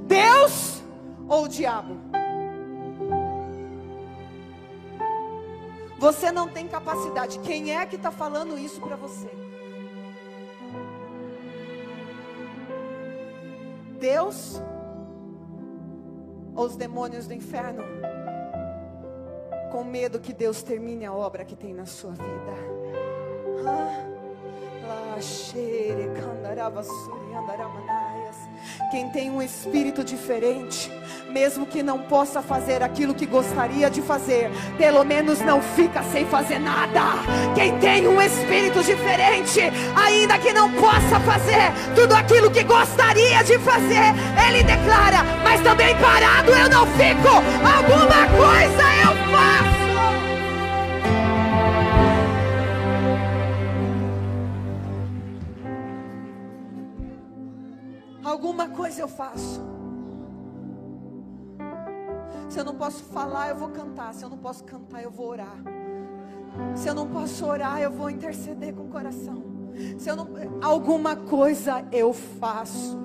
Deus 0.02 0.82
ou 1.28 1.44
o 1.44 1.48
diabo? 1.48 1.96
Você 5.98 6.30
não 6.30 6.48
tem 6.48 6.68
capacidade. 6.68 7.40
Quem 7.40 7.76
é 7.76 7.84
que 7.84 7.96
está 7.96 8.12
falando 8.12 8.56
isso 8.56 8.80
para 8.80 8.94
você? 8.94 9.37
Deus 13.98 14.62
ou 16.54 16.64
os 16.64 16.76
demônios 16.76 17.26
do 17.26 17.34
inferno? 17.34 17.82
Com 19.70 19.84
medo 19.84 20.18
que 20.18 20.32
Deus 20.32 20.62
termine 20.62 21.04
a 21.04 21.12
obra 21.12 21.44
que 21.44 21.54
tem 21.54 21.74
na 21.74 21.84
sua 21.84 22.12
vida. 22.12 22.54
Ah, 23.66 25.18
Quem 28.90 29.08
tem 29.10 29.30
um 29.30 29.42
espírito 29.42 30.02
diferente, 30.02 30.90
mesmo 31.30 31.66
que 31.66 31.82
não 31.82 31.98
possa 31.98 32.40
fazer 32.40 32.82
aquilo 32.82 33.14
que 33.14 33.26
gostaria 33.26 33.90
de 33.90 34.00
fazer, 34.00 34.50
pelo 34.76 35.04
menos 35.04 35.40
não 35.40 35.60
fica 35.60 36.02
sem 36.04 36.24
fazer 36.26 36.58
nada. 36.58 37.02
Quem 37.54 37.78
tem 37.78 38.08
um 38.08 38.20
espírito 38.20 38.82
diferente, 38.82 39.60
ainda 39.94 40.38
que 40.38 40.52
não 40.52 40.72
possa 40.72 41.20
fazer 41.20 41.72
tudo 41.94 42.14
aquilo 42.14 42.50
que 42.50 42.64
gostaria 42.64 43.42
de 43.42 43.58
fazer, 43.58 44.14
ele 44.48 44.62
declara: 44.62 45.22
Mas 45.44 45.60
também 45.60 45.94
parado 45.96 46.50
eu 46.50 46.68
não 46.70 46.86
fico, 46.86 47.28
alguma 47.28 48.26
coisa 48.36 48.82
eu 49.04 49.17
Alguma 58.38 58.68
coisa 58.68 59.00
eu 59.00 59.08
faço. 59.08 59.60
Se 62.48 62.60
eu 62.60 62.64
não 62.64 62.76
posso 62.76 63.02
falar, 63.02 63.48
eu 63.48 63.56
vou 63.56 63.68
cantar. 63.70 64.14
Se 64.14 64.24
eu 64.24 64.30
não 64.30 64.38
posso 64.38 64.62
cantar, 64.62 65.02
eu 65.02 65.10
vou 65.10 65.26
orar. 65.26 65.56
Se 66.76 66.86
eu 66.88 66.94
não 66.94 67.08
posso 67.08 67.44
orar, 67.44 67.80
eu 67.80 67.90
vou 67.90 68.08
interceder 68.08 68.72
com 68.72 68.84
o 68.84 68.88
coração. 68.88 69.42
Se 69.98 70.08
eu 70.08 70.14
não, 70.14 70.28
alguma 70.62 71.16
coisa 71.16 71.84
eu 71.90 72.12
faço. 72.12 72.96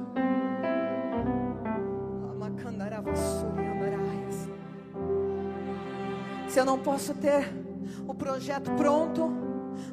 Se 6.48 6.60
eu 6.60 6.66
não 6.66 6.78
posso 6.78 7.16
ter 7.16 7.52
o 8.08 8.14
projeto 8.14 8.70
pronto, 8.74 9.34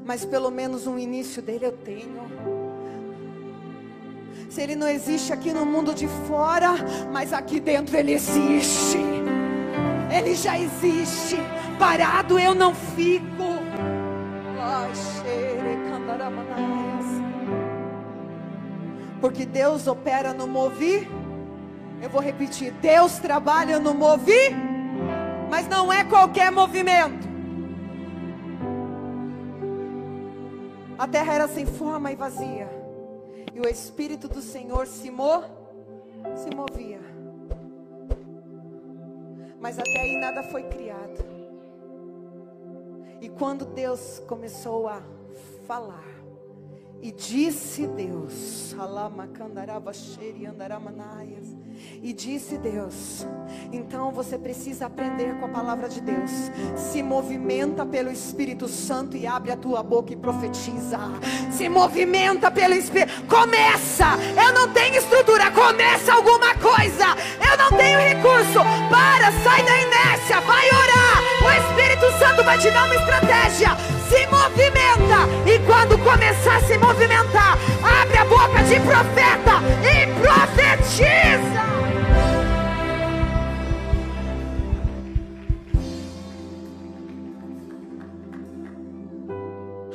mas 0.05 0.23
pelo 0.23 0.51
menos 0.51 0.87
um 0.87 0.99
início 0.99 1.41
dele 1.41 1.65
eu 1.65 1.73
tenho. 1.79 2.60
Se 4.51 4.61
ele 4.61 4.75
não 4.75 4.89
existe 4.89 5.33
aqui 5.33 5.53
no 5.53 5.65
mundo 5.65 5.95
de 5.95 6.09
fora, 6.27 6.75
mas 7.13 7.33
aqui 7.33 7.61
dentro 7.61 7.97
ele 7.97 8.13
existe. 8.13 8.99
Ele 10.13 10.35
já 10.35 10.59
existe. 10.59 11.37
Parado 11.79 12.37
eu 12.37 12.53
não 12.53 12.75
fico. 12.75 13.25
Porque 19.21 19.47
Deus 19.47 19.87
opera 19.87 20.33
no 20.33 20.49
mover. 20.49 21.07
Eu 22.03 22.11
vou 22.11 22.21
repetir: 22.21 22.73
Deus 22.73 23.19
trabalha 23.19 23.79
no 23.79 23.95
mover, 23.95 24.53
mas 25.49 25.69
não 25.69 25.93
é 25.93 26.03
qualquer 26.03 26.51
movimento. 26.51 27.29
A 30.99 31.07
terra 31.07 31.35
era 31.35 31.49
sem 31.49 31.65
forma 31.65 32.13
e 32.13 32.17
vazia, 32.17 32.70
e 33.55 33.61
o 33.61 33.69
Espírito 33.69 34.29
do 34.29 34.41
Senhor 34.41 34.87
se, 34.87 35.11
mo 35.11 35.43
se 36.37 36.55
movia 36.55 37.01
mas 39.61 39.79
até 39.79 40.01
aí 40.01 40.17
nada 40.17 40.43
foi 40.45 40.63
criado. 40.65 41.23
E 43.21 43.29
quando 43.29 43.67
Deus 43.67 44.21
começou 44.27 44.89
a 44.89 45.03
falar, 45.67 46.03
e 47.03 47.11
disse 47.11 47.87
Deus, 47.87 48.75
e 52.03 52.13
disse 52.13 52.59
Deus, 52.59 53.27
então 53.73 54.11
você 54.11 54.39
precisa 54.39 54.87
aprender 54.87 55.35
com 55.39 55.47
a 55.47 55.49
palavra 55.49 55.89
de 55.89 56.01
Deus. 56.01 56.31
Se 56.77 57.03
movimenta 57.03 57.87
pelo 57.87 58.11
Espírito 58.11 58.69
Santo 58.69 59.17
e 59.17 59.27
abre 59.27 59.51
a 59.51 59.57
tua 59.57 59.83
boca 59.83 60.13
e 60.13 60.17
profetiza. 60.17 60.99
Se 61.51 61.69
movimenta 61.69 62.51
pelo 62.51 62.75
Espírito. 62.75 63.25
Começa. 63.27 64.17
Eu 64.37 64.53
não 64.53 64.73
tenho 64.73 64.97
estrutura. 64.97 65.51
Começa 65.51 66.13
alguma 66.13 66.55
coisa. 66.55 67.07
Eu 67.51 67.57
não 67.57 67.79
tenho 67.79 67.99
recurso. 67.99 68.61
Para, 68.91 69.33
sai 69.43 69.65
da 69.65 69.77
inércia. 69.79 70.00
Vai 70.39 70.69
orar. 70.69 71.23
O 71.43 71.51
Espírito 71.51 72.19
Santo 72.19 72.45
vai 72.45 72.59
te 72.59 72.71
dar 72.71 72.85
uma 72.85 72.95
estratégia 72.95 73.77
se 74.11 74.27
movimenta. 74.27 75.29
E 75.47 75.59
quando 75.61 75.97
começar 75.99 76.57
a 76.57 76.61
se 76.63 76.77
movimentar, 76.77 77.57
abre 77.83 78.19
a 78.19 78.25
boca 78.25 78.63
de 78.65 78.81
profeta 78.81 79.61
e 79.87 80.07
profetiza. 80.21 81.61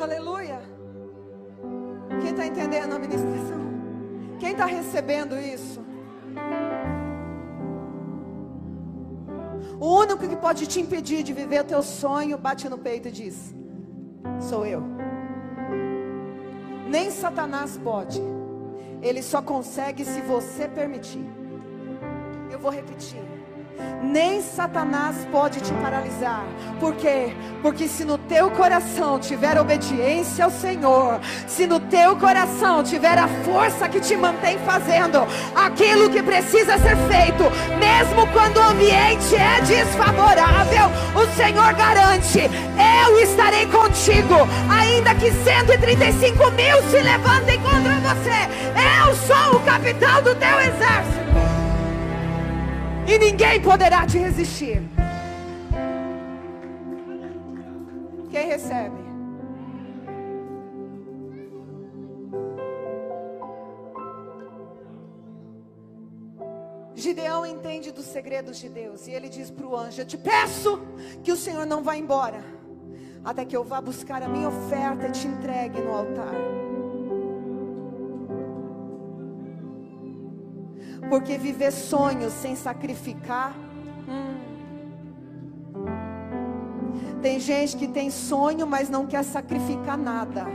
Aleluia. 0.01 0.61
Quem 2.21 2.29
está 2.31 2.47
entendendo 2.47 2.93
a 2.93 2.99
ministração? 2.99 3.65
Quem 4.39 4.51
está 4.51 4.65
recebendo 4.65 5.37
isso? 5.37 5.84
O 9.85 9.99
único 9.99 10.27
que 10.27 10.35
pode 10.35 10.65
te 10.65 10.79
impedir 10.81 11.21
de 11.21 11.31
viver 11.31 11.61
o 11.61 11.63
teu 11.63 11.83
sonho, 11.83 12.39
bate 12.39 12.67
no 12.67 12.75
peito 12.75 13.07
e 13.07 13.11
diz: 13.11 13.53
sou 14.39 14.65
eu. 14.65 14.81
Nem 16.89 17.11
Satanás 17.11 17.77
pode. 17.77 18.19
Ele 18.99 19.21
só 19.21 19.43
consegue 19.43 20.03
se 20.03 20.21
você 20.21 20.67
permitir. 20.67 21.23
Eu 22.51 22.57
vou 22.57 22.71
repetir 22.71 23.24
nem 24.01 24.41
Satanás 24.41 25.15
pode 25.31 25.59
te 25.59 25.73
paralisar. 25.73 26.45
Por 26.79 26.95
quê? 26.95 27.33
Porque 27.61 27.88
se 27.88 28.05
no 28.05 28.17
teu 28.17 28.49
coração 28.51 29.19
tiver 29.19 29.59
obediência 29.59 30.45
ao 30.45 30.51
Senhor, 30.51 31.19
se 31.47 31.65
no 31.65 31.79
teu 31.79 32.15
coração 32.15 32.83
tiver 32.83 33.17
a 33.17 33.27
força 33.43 33.89
que 33.89 33.99
te 33.99 34.15
mantém 34.15 34.57
fazendo 34.59 35.25
aquilo 35.55 36.09
que 36.09 36.21
precisa 36.21 36.77
ser 36.77 36.95
feito, 37.07 37.43
mesmo 37.79 38.27
quando 38.31 38.57
o 38.57 38.63
ambiente 38.63 39.35
é 39.35 39.61
desfavorável, 39.61 40.85
o 41.15 41.35
Senhor 41.35 41.73
garante: 41.73 42.39
eu 43.05 43.19
estarei 43.19 43.65
contigo, 43.67 44.35
ainda 44.69 45.15
que 45.15 45.31
135 45.31 46.51
mil 46.51 46.81
se 46.89 47.01
levantem 47.01 47.59
contra 47.61 47.95
você, 47.95 48.49
eu 49.07 49.15
sou 49.15 49.57
o 49.57 49.63
capitão 49.63 50.21
do 50.21 50.35
teu 50.35 50.59
exército 50.59 51.54
e 53.07 53.17
ninguém 53.17 53.61
poderá 53.61 54.05
te 54.05 54.17
resistir. 54.17 54.81
Quem 58.29 58.47
recebe? 58.47 59.05
Gideão 66.95 67.45
entende 67.45 67.91
dos 67.91 68.05
segredos 68.05 68.57
de 68.57 68.69
Deus 68.69 69.05
e 69.05 69.11
ele 69.11 69.29
diz 69.29 69.51
para 69.51 69.67
o 69.67 69.77
anjo: 69.77 70.01
Eu 70.01 70.05
te 70.05 70.17
peço 70.17 70.81
que 71.23 71.31
o 71.31 71.35
Senhor 71.35 71.65
não 71.65 71.83
vá 71.83 71.95
embora, 71.95 72.43
até 73.23 73.45
que 73.45 73.55
eu 73.55 73.63
vá 73.63 73.79
buscar 73.79 74.23
a 74.23 74.27
minha 74.27 74.47
oferta 74.47 75.07
e 75.07 75.11
te 75.11 75.27
entregue 75.27 75.79
no 75.81 75.93
altar. 75.93 76.54
Porque 81.25 81.39
viver 81.39 81.71
sonhos 81.71 82.31
sem 82.33 82.55
sacrificar. 82.55 83.51
Hum. 84.07 84.35
Tem 87.19 87.39
gente 87.39 87.75
que 87.77 87.88
tem 87.88 88.11
sonho, 88.11 88.67
mas 88.67 88.91
não 88.91 89.07
quer 89.07 89.23
sacrificar 89.23 89.97
nada. 89.97 90.45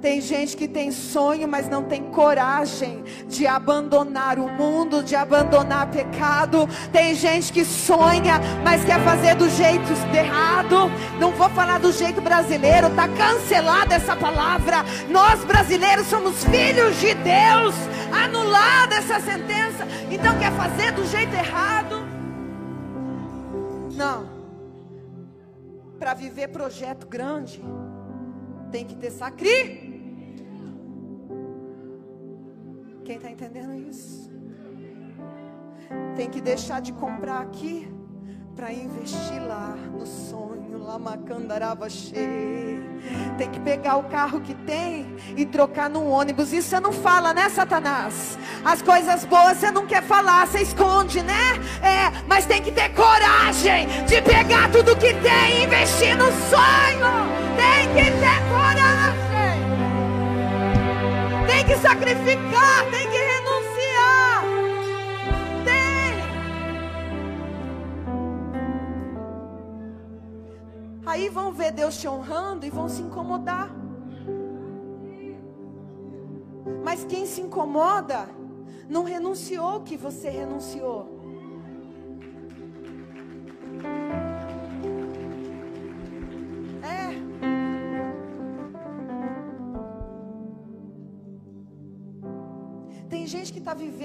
Tem 0.00 0.18
gente 0.20 0.56
que 0.56 0.66
tem 0.66 0.90
sonho, 0.90 1.46
mas 1.46 1.68
não 1.68 1.84
tem 1.84 2.04
coragem 2.04 3.04
de 3.28 3.46
abandonar 3.46 4.38
o 4.38 4.48
mundo, 4.48 5.02
de 5.02 5.14
abandonar 5.14 5.90
pecado. 5.90 6.66
Tem 6.90 7.14
gente 7.14 7.52
que 7.52 7.64
sonha, 7.66 8.40
mas 8.64 8.82
quer 8.82 8.98
fazer 9.04 9.34
do 9.34 9.48
jeito 9.50 9.92
errado. 10.16 10.90
Não 11.18 11.32
vou 11.32 11.50
falar 11.50 11.78
do 11.78 11.92
jeito 11.92 12.20
brasileiro, 12.20 12.88
tá 12.90 13.08
cancelada 13.08 13.94
essa 13.94 14.16
palavra. 14.16 14.84
Nós 15.10 15.44
brasileiros 15.44 16.06
somos 16.06 16.44
filhos 16.44 16.98
de 16.98 17.14
Deus. 17.14 17.74
Anulada 18.10 18.96
essa 18.96 19.20
sentença. 19.20 19.86
Então 20.10 20.38
quer 20.38 20.52
fazer 20.52 20.92
do 20.92 21.04
jeito 21.04 21.34
errado? 21.34 22.02
Não. 23.94 24.40
Para 25.98 26.14
viver 26.14 26.48
projeto 26.48 27.06
grande, 27.06 27.62
tem 28.72 28.86
que 28.86 28.94
ter 28.94 29.10
sacrifício. 29.10 29.89
Quem 33.10 33.16
está 33.16 33.28
entendendo 33.28 33.74
isso? 33.74 34.30
Tem 36.14 36.30
que 36.30 36.40
deixar 36.40 36.80
de 36.80 36.92
comprar 36.92 37.40
aqui 37.40 37.92
para 38.54 38.72
investir 38.72 39.42
lá 39.48 39.74
no 39.92 40.06
sonho, 40.06 40.78
lá 40.78 40.96
macandarava. 40.96 41.88
Tem 43.36 43.50
que 43.50 43.58
pegar 43.58 43.96
o 43.96 44.04
carro 44.04 44.40
que 44.40 44.54
tem 44.54 45.12
e 45.36 45.44
trocar 45.44 45.90
num 45.90 46.08
ônibus. 46.08 46.52
Isso 46.52 46.68
você 46.68 46.78
não 46.78 46.92
fala, 46.92 47.34
né, 47.34 47.48
Satanás? 47.48 48.38
As 48.64 48.80
coisas 48.80 49.24
boas 49.24 49.56
você 49.56 49.72
não 49.72 49.88
quer 49.88 50.04
falar, 50.04 50.46
você 50.46 50.60
esconde, 50.60 51.20
né? 51.20 51.54
É, 51.82 52.12
mas 52.28 52.46
tem 52.46 52.62
que 52.62 52.70
ter 52.70 52.94
coragem 52.94 53.88
de 54.06 54.22
pegar 54.22 54.70
tudo 54.70 54.94
que 54.94 55.12
tem 55.14 55.62
e 55.62 55.64
investir 55.64 56.16
no 56.16 56.26
sonho. 56.26 57.26
Tem 57.56 57.88
que 57.92 58.04
ter 58.04 58.48
coragem 58.48 58.89
que 61.70 61.76
sacrificar, 61.76 62.90
tem 62.90 63.08
que 63.08 63.16
renunciar. 63.16 64.42
Tem. 65.64 66.14
Aí 71.06 71.28
vão 71.28 71.52
ver 71.52 71.70
Deus 71.70 71.96
te 71.96 72.08
honrando 72.08 72.66
e 72.66 72.70
vão 72.70 72.88
se 72.88 73.02
incomodar. 73.02 73.70
Mas 76.82 77.04
quem 77.04 77.24
se 77.24 77.40
incomoda 77.40 78.28
não 78.88 79.04
renunciou 79.04 79.76
o 79.76 79.82
que 79.82 79.96
você 79.96 80.28
renunciou. 80.28 81.19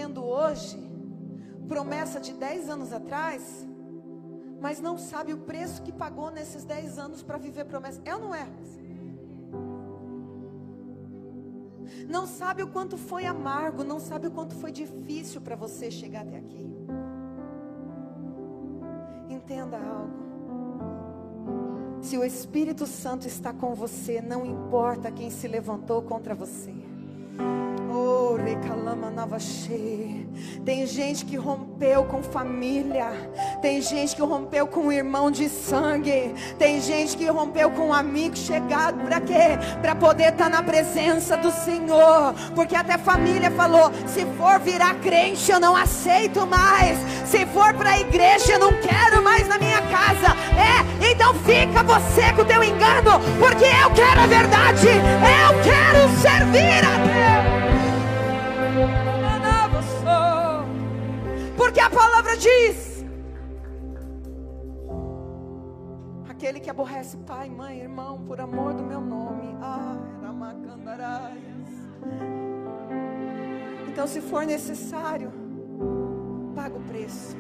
Vivendo 0.06 0.24
hoje 0.24 0.78
promessa 1.68 2.20
de 2.20 2.32
10 2.34 2.70
anos 2.70 2.94
atrás, 2.94 3.68
mas 4.62 4.80
não 4.80 5.00
sabe 5.00 5.34
o 5.34 5.38
preço 5.38 5.82
que 5.82 5.92
pagou 5.92 6.30
nesses 6.30 6.64
10 6.64 7.00
anos 7.00 7.24
para 7.24 7.40
viver 7.40 7.66
promessa. 7.66 8.00
É 8.06 8.14
ou 8.14 8.22
não 8.22 8.36
é? 8.36 8.48
Não 12.08 12.28
sabe 12.28 12.62
o 12.62 12.68
quanto 12.68 12.98
foi 12.98 13.26
amargo, 13.26 13.84
não 13.84 14.00
sabe 14.00 14.28
o 14.28 14.32
quanto 14.32 14.54
foi 14.56 14.72
difícil 14.72 15.42
para 15.42 15.56
você 15.56 15.90
chegar 15.90 16.22
até 16.22 16.38
aqui. 16.38 16.70
Entenda 19.28 19.78
algo. 19.78 20.26
Se 22.02 22.16
o 22.16 22.24
Espírito 22.24 22.86
Santo 22.86 23.26
está 23.28 23.52
com 23.52 23.74
você, 23.74 24.22
não 24.22 24.46
importa 24.46 25.12
quem 25.12 25.32
se 25.32 25.48
levantou 25.48 26.04
contra 26.04 26.36
você. 26.36 26.85
Tem 30.66 30.88
gente 30.88 31.26
que 31.26 31.38
rompeu 31.38 32.04
com 32.06 32.24
família. 32.24 33.08
Tem 33.62 33.82
gente 33.82 34.16
que 34.16 34.22
rompeu 34.22 34.66
com 34.66 34.88
um 34.88 34.92
irmão 34.92 35.30
de 35.30 35.48
sangue. 35.48 36.34
Tem 36.58 36.82
gente 36.82 37.16
que 37.16 37.26
rompeu 37.28 37.70
com 37.70 37.90
um 37.90 37.94
amigo 37.94 38.36
chegado. 38.36 38.98
Para 39.06 39.22
quê? 39.22 39.60
Para 39.82 39.96
poder 39.96 40.30
estar 40.30 40.46
tá 40.46 40.50
na 40.50 40.64
presença 40.64 41.38
do 41.38 41.52
Senhor. 41.52 42.34
Porque 42.56 42.76
até 42.76 42.98
família 42.98 43.52
falou: 43.52 43.92
se 44.08 44.26
for 44.38 44.60
virar 44.60 44.96
crente, 44.96 45.52
eu 45.52 45.60
não 45.60 45.76
aceito 45.76 46.46
mais. 46.48 46.98
Se 47.26 47.46
for 47.48 47.74
para 47.74 47.92
a 47.92 48.00
igreja, 48.00 48.54
eu 48.54 48.60
não 48.60 48.74
quero 48.74 49.24
mais 49.24 49.48
na 49.48 49.58
minha 49.58 49.82
casa. 49.84 50.36
É, 50.58 51.12
então 51.12 51.34
fica 51.36 51.84
você 51.84 52.34
com 52.34 52.42
o 52.42 52.46
teu 52.46 52.64
engano. 52.64 53.20
Porque 53.40 53.66
eu 53.66 53.92
quero 53.92 54.22
a 54.22 54.28
verdade. 54.28 54.88
Eu 54.88 55.64
quero 55.64 56.10
servir 56.22 56.84
a 56.84 57.06
Deus. 57.06 57.25
Porque 61.76 61.88
a 61.88 61.90
palavra 61.90 62.38
diz: 62.38 63.04
aquele 66.30 66.62
que 66.62 66.70
aborrece 66.70 67.18
pai, 67.18 67.50
mãe, 67.50 67.82
irmão, 67.82 68.24
por 68.26 68.40
amor 68.40 68.74
do 68.74 68.82
meu 68.82 69.02
nome. 69.02 69.58
Ah, 69.62 69.98
então, 73.90 74.08
se 74.08 74.22
for 74.22 74.46
necessário, 74.46 75.34
paga 76.56 76.78
o 76.78 76.82
preço. 76.84 77.36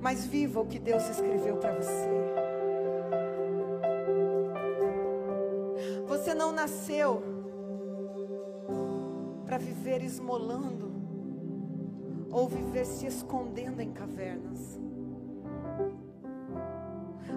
Mas 0.00 0.24
viva 0.24 0.60
o 0.60 0.66
que 0.66 0.78
Deus 0.78 1.06
escreveu 1.06 1.58
para 1.58 1.74
você. 1.74 2.08
Você 6.06 6.32
não 6.32 6.50
nasceu 6.50 7.22
para 9.44 9.58
viver 9.58 10.02
esmolando 10.02 10.95
ou 12.30 12.48
viver 12.48 12.84
se 12.84 13.06
escondendo 13.06 13.80
em 13.80 13.92
cavernas. 13.92 14.80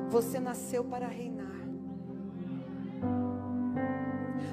Você 0.09 0.39
nasceu 0.39 0.83
para 0.83 1.07
reinar. 1.07 1.47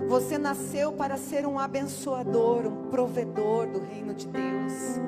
Você 0.08 0.38
nasceu 0.38 0.92
para 0.92 1.16
ser 1.16 1.46
um 1.46 1.58
abençoador, 1.58 2.66
um 2.66 2.90
provedor 2.90 3.66
do 3.66 3.80
reino 3.80 4.14
de 4.14 4.26
Deus. 4.28 5.00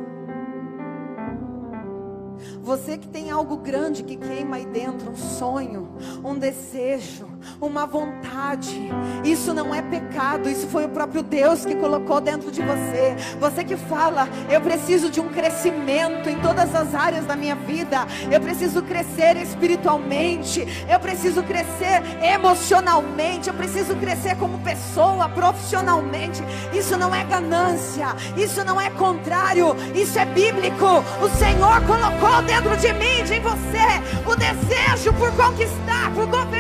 Você 2.63 2.99
que 2.99 3.09
tem 3.09 3.31
algo 3.31 3.57
grande 3.59 4.03
que 4.03 4.17
queima 4.17 4.57
aí 4.57 4.67
dentro, 4.67 5.11
um 5.11 5.17
sonho, 5.17 5.89
um 6.25 6.39
desejo, 6.39 7.28
uma 7.61 7.87
vontade. 7.87 8.91
Isso 9.25 9.53
não 9.53 9.75
é 9.75 9.83
pecado, 9.83 10.49
isso 10.49 10.67
foi 10.69 10.87
o 10.87 10.89
próprio 10.89 11.23
Deus 11.23 11.65
que 11.65 11.75
colocou 11.75 12.21
dentro 12.21 12.51
de 12.51 12.63
você. 12.63 13.17
Você 13.41 13.65
que 13.65 13.77
fala, 13.77 14.29
eu 14.51 14.61
preciso 14.61 15.11
de 15.11 15.21
um 15.21 15.29
crescimento 15.29 16.29
em 16.29 16.39
todas 16.41 16.75
as 16.75 16.95
áreas 16.95 17.27
da 17.27 17.37
minha 17.37 17.55
vida. 17.55 18.07
Eu 18.31 18.41
preciso 18.41 18.83
crescer 18.83 19.37
espiritualmente, 19.37 20.67
eu 20.89 21.01
preciso 21.01 21.43
crescer 21.43 22.03
emocionalmente, 22.23 23.49
eu 23.49 23.55
preciso 23.55 23.97
crescer 23.97 24.37
como 24.37 24.59
pessoa, 24.59 25.29
profissionalmente. 25.29 26.43
Isso 26.73 26.97
não 26.97 27.15
é 27.15 27.25
ganância, 27.25 28.15
isso 28.37 28.65
não 28.65 28.81
é 28.81 28.91
contrário, 28.91 29.75
isso 29.95 30.19
é 30.19 30.25
bíblico. 30.25 30.87
O 31.23 31.29
Senhor 31.39 31.81
colocou 31.87 32.43
dentro 32.43 32.77
de 32.77 32.93
mim, 32.95 33.25
de 33.25 33.39
você, 33.41 33.89
o 34.27 34.35
desejo 34.37 35.13
por 35.15 35.31
conquistar, 35.33 36.13
por 36.15 36.27
governar. 36.27 36.58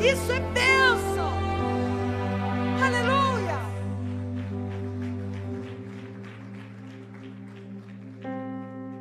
Isso 0.00 0.30
é 0.30 0.38
bênção. 0.38 1.32
Aleluia. 2.86 3.58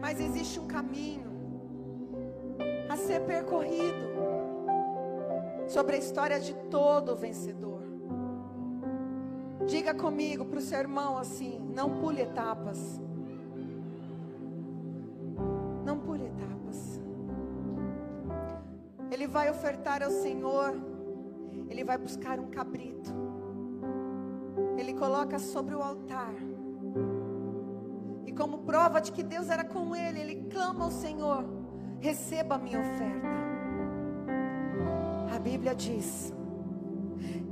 Mas 0.01 0.19
existe 0.19 0.59
um 0.59 0.67
caminho 0.67 1.27
a 2.89 2.97
ser 2.97 3.19
percorrido 3.21 4.07
sobre 5.67 5.97
a 5.97 5.99
história 5.99 6.39
de 6.39 6.55
todo 6.71 7.15
vencedor. 7.15 7.83
Diga 9.67 9.93
comigo 9.93 10.45
para 10.45 10.57
o 10.57 10.61
seu 10.61 10.79
irmão 10.79 11.17
assim: 11.17 11.59
não 11.75 11.99
pule 11.99 12.21
etapas. 12.21 12.99
Ele 19.11 19.27
vai 19.27 19.49
ofertar 19.49 20.03
ao 20.03 20.11
Senhor, 20.11 20.75
ele 21.69 21.83
vai 21.83 21.97
buscar 21.97 22.39
um 22.39 22.47
cabrito, 22.47 23.13
ele 24.77 24.93
coloca 24.93 25.39
sobre 25.39 25.75
o 25.75 25.81
altar, 25.81 26.33
e 28.25 28.31
como 28.31 28.59
prova 28.59 28.99
de 28.99 29.11
que 29.11 29.23
Deus 29.23 29.49
era 29.49 29.63
com 29.63 29.95
ele, 29.95 30.19
ele 30.19 30.35
clama 30.49 30.85
ao 30.85 30.91
Senhor: 30.91 31.45
receba 31.99 32.55
a 32.55 32.57
minha 32.57 32.79
oferta. 32.79 33.27
A 35.33 35.39
Bíblia 35.39 35.73
diz 35.73 36.33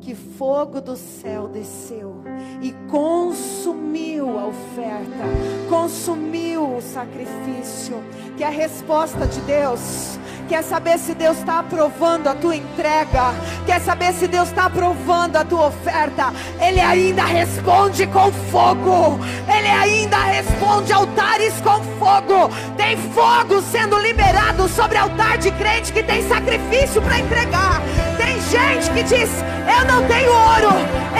que 0.02 0.14
fogo 0.14 0.82
do 0.82 0.96
céu 0.96 1.48
desceu 1.48 2.22
e 2.62 2.74
consumiu 2.90 4.38
a 4.38 4.48
oferta, 4.48 5.24
consumiu 5.70 6.78
o 6.78 6.82
sacrifício, 6.82 7.96
que 8.38 8.44
é 8.44 8.48
a 8.48 8.52
resposta 8.52 9.26
de 9.26 9.40
Deus 9.42 10.20
Quer 10.48 10.64
saber 10.64 11.00
se 11.00 11.16
Deus 11.16 11.40
está 11.40 11.60
aprovando 11.60 12.28
a 12.28 12.36
tua 12.36 12.56
entrega? 12.56 13.34
Quer 13.66 13.82
saber 13.82 14.14
se 14.14 14.28
Deus 14.28 14.50
está 14.50 14.66
aprovando 14.66 15.38
a 15.38 15.44
tua 15.44 15.68
oferta? 15.68 16.32
Ele 16.62 16.80
ainda 16.80 17.26
responde 17.26 18.06
com 18.06 18.32
fogo. 18.52 19.20
Ele 19.48 19.68
ainda 19.68 20.18
responde 20.18 20.94
altares 20.94 21.54
com 21.62 21.82
fogo. 21.98 22.54
Tem 22.78 22.96
fogo 22.96 23.60
sendo 23.72 23.98
liberado 23.98 24.70
sobre 24.70 25.00
altar 25.00 25.40
de 25.40 25.50
crente 25.52 25.92
que 25.92 26.04
tem 26.04 26.22
sacrifício 26.28 27.02
para 27.02 27.20
entregar. 27.20 27.82
Tem 28.16 28.40
gente 28.42 28.92
que 28.92 29.02
diz: 29.02 29.30
Eu 29.68 29.86
não 29.86 30.08
tenho 30.08 30.32
ouro, 30.32 30.76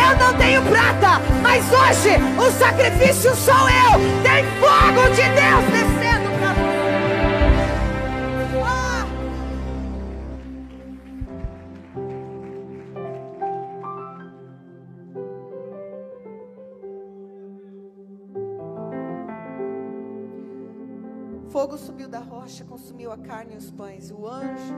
eu 0.08 0.18
não 0.24 0.34
tenho 0.38 0.62
prata, 0.64 1.20
mas 1.42 1.64
hoje 1.72 2.16
o 2.38 2.52
sacrifício 2.60 3.36
sou 3.36 3.54
eu. 3.54 4.22
Tem 4.22 4.46
fogo 4.60 5.10
de 5.16 5.24
Deus 5.30 5.66
descendo. 5.72 5.95
Rocha, 22.46 22.64
consumiu 22.64 23.12
a 23.12 23.18
carne 23.18 23.56
e 23.56 23.58
os 23.58 23.72
pães. 23.72 24.12
O 24.12 24.28
anjo 24.28 24.76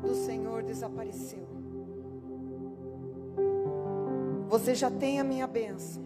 do 0.00 0.14
Senhor 0.14 0.62
desapareceu. 0.62 1.44
Você 4.48 4.76
já 4.76 4.88
tem 4.92 5.18
a 5.18 5.24
minha 5.24 5.46
bênção. 5.48 6.04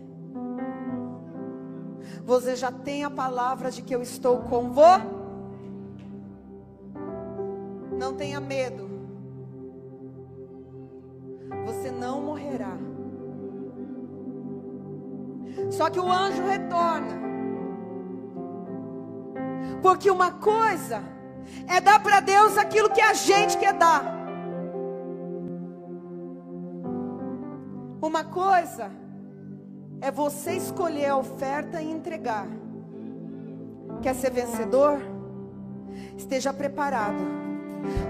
Você 2.24 2.56
já 2.56 2.72
tem 2.72 3.04
a 3.04 3.10
palavra 3.10 3.70
de 3.70 3.82
que 3.82 3.94
eu 3.94 4.00
estou 4.00 4.38
com 4.38 4.70
você. 4.70 5.04
Não 7.98 8.14
tenha 8.14 8.40
medo. 8.40 8.88
Você 11.66 11.90
não 11.90 12.22
morrerá. 12.22 12.78
Só 15.70 15.90
que 15.90 16.00
o 16.00 16.10
anjo 16.10 16.42
retorna. 16.44 17.27
Porque 19.82 20.10
uma 20.10 20.32
coisa 20.32 21.02
é 21.66 21.80
dar 21.80 22.00
para 22.00 22.20
Deus 22.20 22.58
aquilo 22.58 22.90
que 22.90 23.00
a 23.00 23.14
gente 23.14 23.56
quer 23.56 23.72
dar. 23.74 24.04
Uma 28.00 28.24
coisa 28.24 28.90
é 30.00 30.10
você 30.10 30.52
escolher 30.52 31.06
a 31.06 31.16
oferta 31.16 31.82
e 31.82 31.90
entregar. 31.90 32.46
Quer 34.02 34.14
ser 34.14 34.30
vencedor? 34.30 34.98
Esteja 36.16 36.52
preparado 36.52 37.37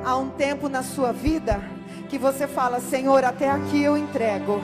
Há 0.05 0.17
um 0.17 0.31
tempo 0.31 0.69
na 0.69 0.83
sua 0.83 1.13
vida 1.13 1.61
que 2.09 2.19
você 2.19 2.47
fala, 2.47 2.81
Senhor, 2.81 3.23
até 3.23 3.51
aqui 3.51 3.83
eu 3.83 3.97
entrego. 3.97 4.63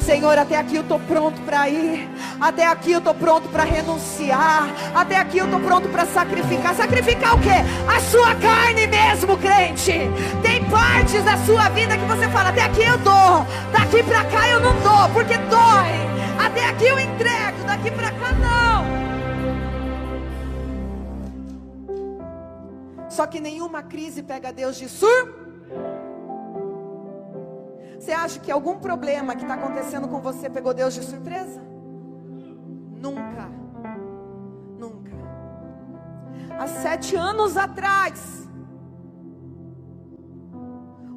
Senhor, 0.00 0.38
até 0.38 0.56
aqui 0.56 0.76
eu 0.76 0.82
estou 0.82 1.00
pronto 1.00 1.40
para 1.42 1.68
ir. 1.68 2.08
Até 2.40 2.66
aqui 2.66 2.92
eu 2.92 2.98
estou 2.98 3.14
pronto 3.14 3.48
para 3.48 3.64
renunciar. 3.64 4.68
Até 4.94 5.16
aqui 5.16 5.38
eu 5.38 5.46
estou 5.46 5.60
pronto 5.60 5.88
para 5.88 6.06
sacrificar. 6.06 6.74
Sacrificar 6.74 7.34
o 7.34 7.40
quê? 7.40 7.64
A 7.88 8.00
sua 8.00 8.34
carne 8.36 8.86
mesmo, 8.86 9.36
crente. 9.36 10.08
Tem 10.42 10.64
partes 10.70 11.22
da 11.24 11.36
sua 11.38 11.68
vida 11.70 11.96
que 11.96 12.04
você 12.04 12.28
fala, 12.28 12.50
até 12.50 12.62
aqui 12.62 12.84
eu 12.84 12.98
dou. 12.98 13.46
Daqui 13.72 14.02
para 14.04 14.24
cá 14.24 14.48
eu 14.48 14.60
não 14.60 14.74
dou, 14.80 15.08
porque 15.12 15.36
dói. 15.36 16.46
Até 16.46 16.68
aqui 16.68 16.86
eu 16.86 17.00
entrego, 17.00 17.64
daqui 17.66 17.90
para 17.90 18.10
cá 18.12 18.32
não. 18.32 19.05
Só 23.16 23.26
que 23.26 23.40
nenhuma 23.40 23.82
crise 23.82 24.22
pega 24.22 24.52
Deus 24.52 24.76
de 24.76 24.90
sur. 24.90 25.22
Você 27.98 28.12
acha 28.12 28.38
que 28.38 28.50
algum 28.52 28.76
problema 28.78 29.34
que 29.34 29.40
está 29.40 29.54
acontecendo 29.54 30.06
com 30.06 30.20
você 30.20 30.50
pegou 30.50 30.74
Deus 30.74 30.92
de 30.92 31.02
surpresa? 31.02 31.62
Nunca. 33.06 33.46
Nunca. 34.78 35.16
Há 36.58 36.66
sete 36.66 37.16
anos 37.16 37.56
atrás, 37.56 38.46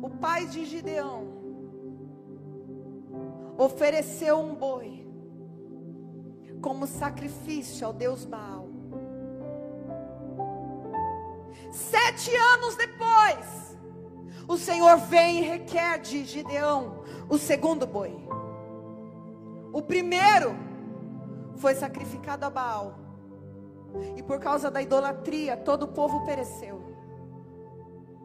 o 0.02 0.10
pai 0.10 0.46
de 0.46 0.64
Gideão 0.66 1.28
ofereceu 3.58 4.40
um 4.40 4.56
boi 4.56 5.06
como 6.62 6.88
sacrifício 6.88 7.86
ao 7.86 7.92
Deus 7.92 8.24
Baal. 8.24 8.59
Sete 11.72 12.36
anos 12.36 12.76
depois, 12.76 13.78
o 14.48 14.58
Senhor 14.58 14.98
vem 14.98 15.40
e 15.40 15.42
requer 15.42 16.00
de 16.00 16.26
Gideão 16.26 17.04
o 17.30 17.38
segundo 17.38 17.86
boi. 17.86 18.18
O 19.72 19.82
primeiro 19.82 20.56
foi 21.58 21.76
sacrificado 21.76 22.46
a 22.46 22.50
Baal. 22.50 22.96
E 24.16 24.24
por 24.24 24.40
causa 24.40 24.72
da 24.72 24.82
idolatria, 24.82 25.56
todo 25.58 25.84
o 25.84 25.88
povo 25.88 26.26
pereceu. 26.26 26.82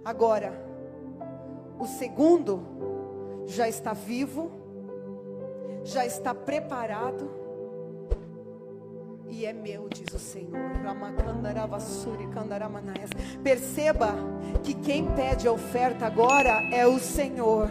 Agora, 0.05 0.53
o 1.79 1.87
segundo 1.87 2.63
já 3.47 3.69
está 3.69 3.93
vivo, 3.93 4.51
já 5.83 6.07
está 6.07 6.35
preparado 6.35 7.44
e 9.31 9.47
é 9.47 9.53
meu, 9.53 9.89
diz 9.89 10.13
o 10.15 10.19
Senhor. 10.19 10.61
Perceba 13.43 14.15
que 14.63 14.75
quem 14.75 15.07
pede 15.13 15.49
a 15.49 15.53
oferta 15.53 16.07
agora 16.07 16.63
é 16.73 16.87
o 16.87 16.99
Senhor. 16.99 17.71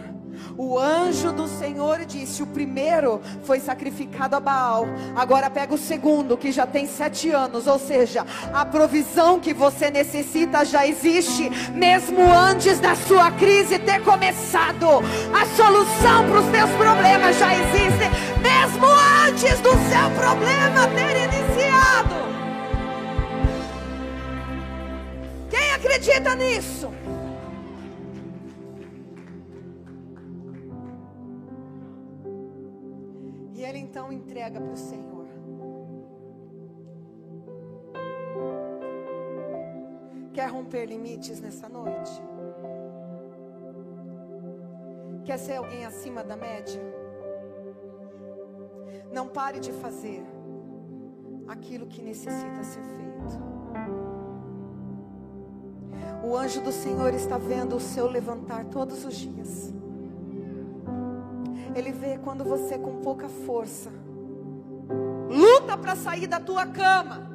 O 0.56 0.78
anjo 0.78 1.32
do 1.32 1.46
Senhor 1.46 2.04
disse: 2.04 2.42
o 2.42 2.46
primeiro 2.46 3.20
foi 3.44 3.60
sacrificado 3.60 4.36
a 4.36 4.40
Baal, 4.40 4.86
agora 5.14 5.48
pega 5.48 5.74
o 5.74 5.78
segundo, 5.78 6.36
que 6.36 6.52
já 6.52 6.66
tem 6.66 6.86
sete 6.86 7.30
anos. 7.30 7.66
Ou 7.66 7.78
seja, 7.78 8.26
a 8.52 8.64
provisão 8.64 9.40
que 9.40 9.54
você 9.54 9.90
necessita 9.90 10.64
já 10.64 10.86
existe, 10.86 11.50
mesmo 11.70 12.20
antes 12.20 12.80
da 12.80 12.94
sua 12.94 13.30
crise 13.32 13.78
ter 13.78 14.02
começado. 14.02 14.86
A 15.32 15.46
solução 15.56 16.28
para 16.28 16.40
os 16.40 16.50
teus 16.50 16.70
problemas 16.70 17.38
já 17.38 17.54
existe, 17.54 18.42
mesmo 18.74 18.86
antes 19.26 19.60
do 19.60 19.70
seu 19.70 20.10
problema 20.18 20.88
ter 20.94 21.16
iniciado. 21.24 22.14
Quem 25.48 25.72
acredita 25.72 26.34
nisso? 26.34 26.90
ele 33.56 33.78
então 33.78 34.12
entrega 34.12 34.60
para 34.60 34.72
o 34.72 34.76
Senhor. 34.76 35.26
Quer 40.34 40.50
romper 40.50 40.84
limites 40.84 41.40
nessa 41.40 41.66
noite? 41.66 42.12
Quer 45.24 45.38
ser 45.38 45.54
alguém 45.54 45.86
acima 45.86 46.22
da 46.22 46.36
média? 46.36 47.03
Não 49.14 49.26
pare 49.28 49.60
de 49.60 49.72
fazer 49.72 50.22
aquilo 51.48 51.86
que 51.86 52.02
necessita 52.02 52.62
ser 52.64 52.82
feito. 52.96 53.34
O 56.24 56.36
anjo 56.36 56.60
do 56.60 56.72
Senhor 56.72 57.14
está 57.14 57.38
vendo 57.38 57.76
o 57.76 57.80
seu 57.80 58.06
levantar 58.08 58.64
todos 58.66 59.04
os 59.04 59.14
dias. 59.14 59.72
Ele 61.74 61.92
vê 61.92 62.18
quando 62.18 62.44
você 62.44 62.76
com 62.76 63.00
pouca 63.00 63.28
força 63.28 63.90
luta 65.34 65.76
para 65.76 65.96
sair 65.96 66.26
da 66.26 66.40
tua 66.40 66.66
cama. 66.66 67.30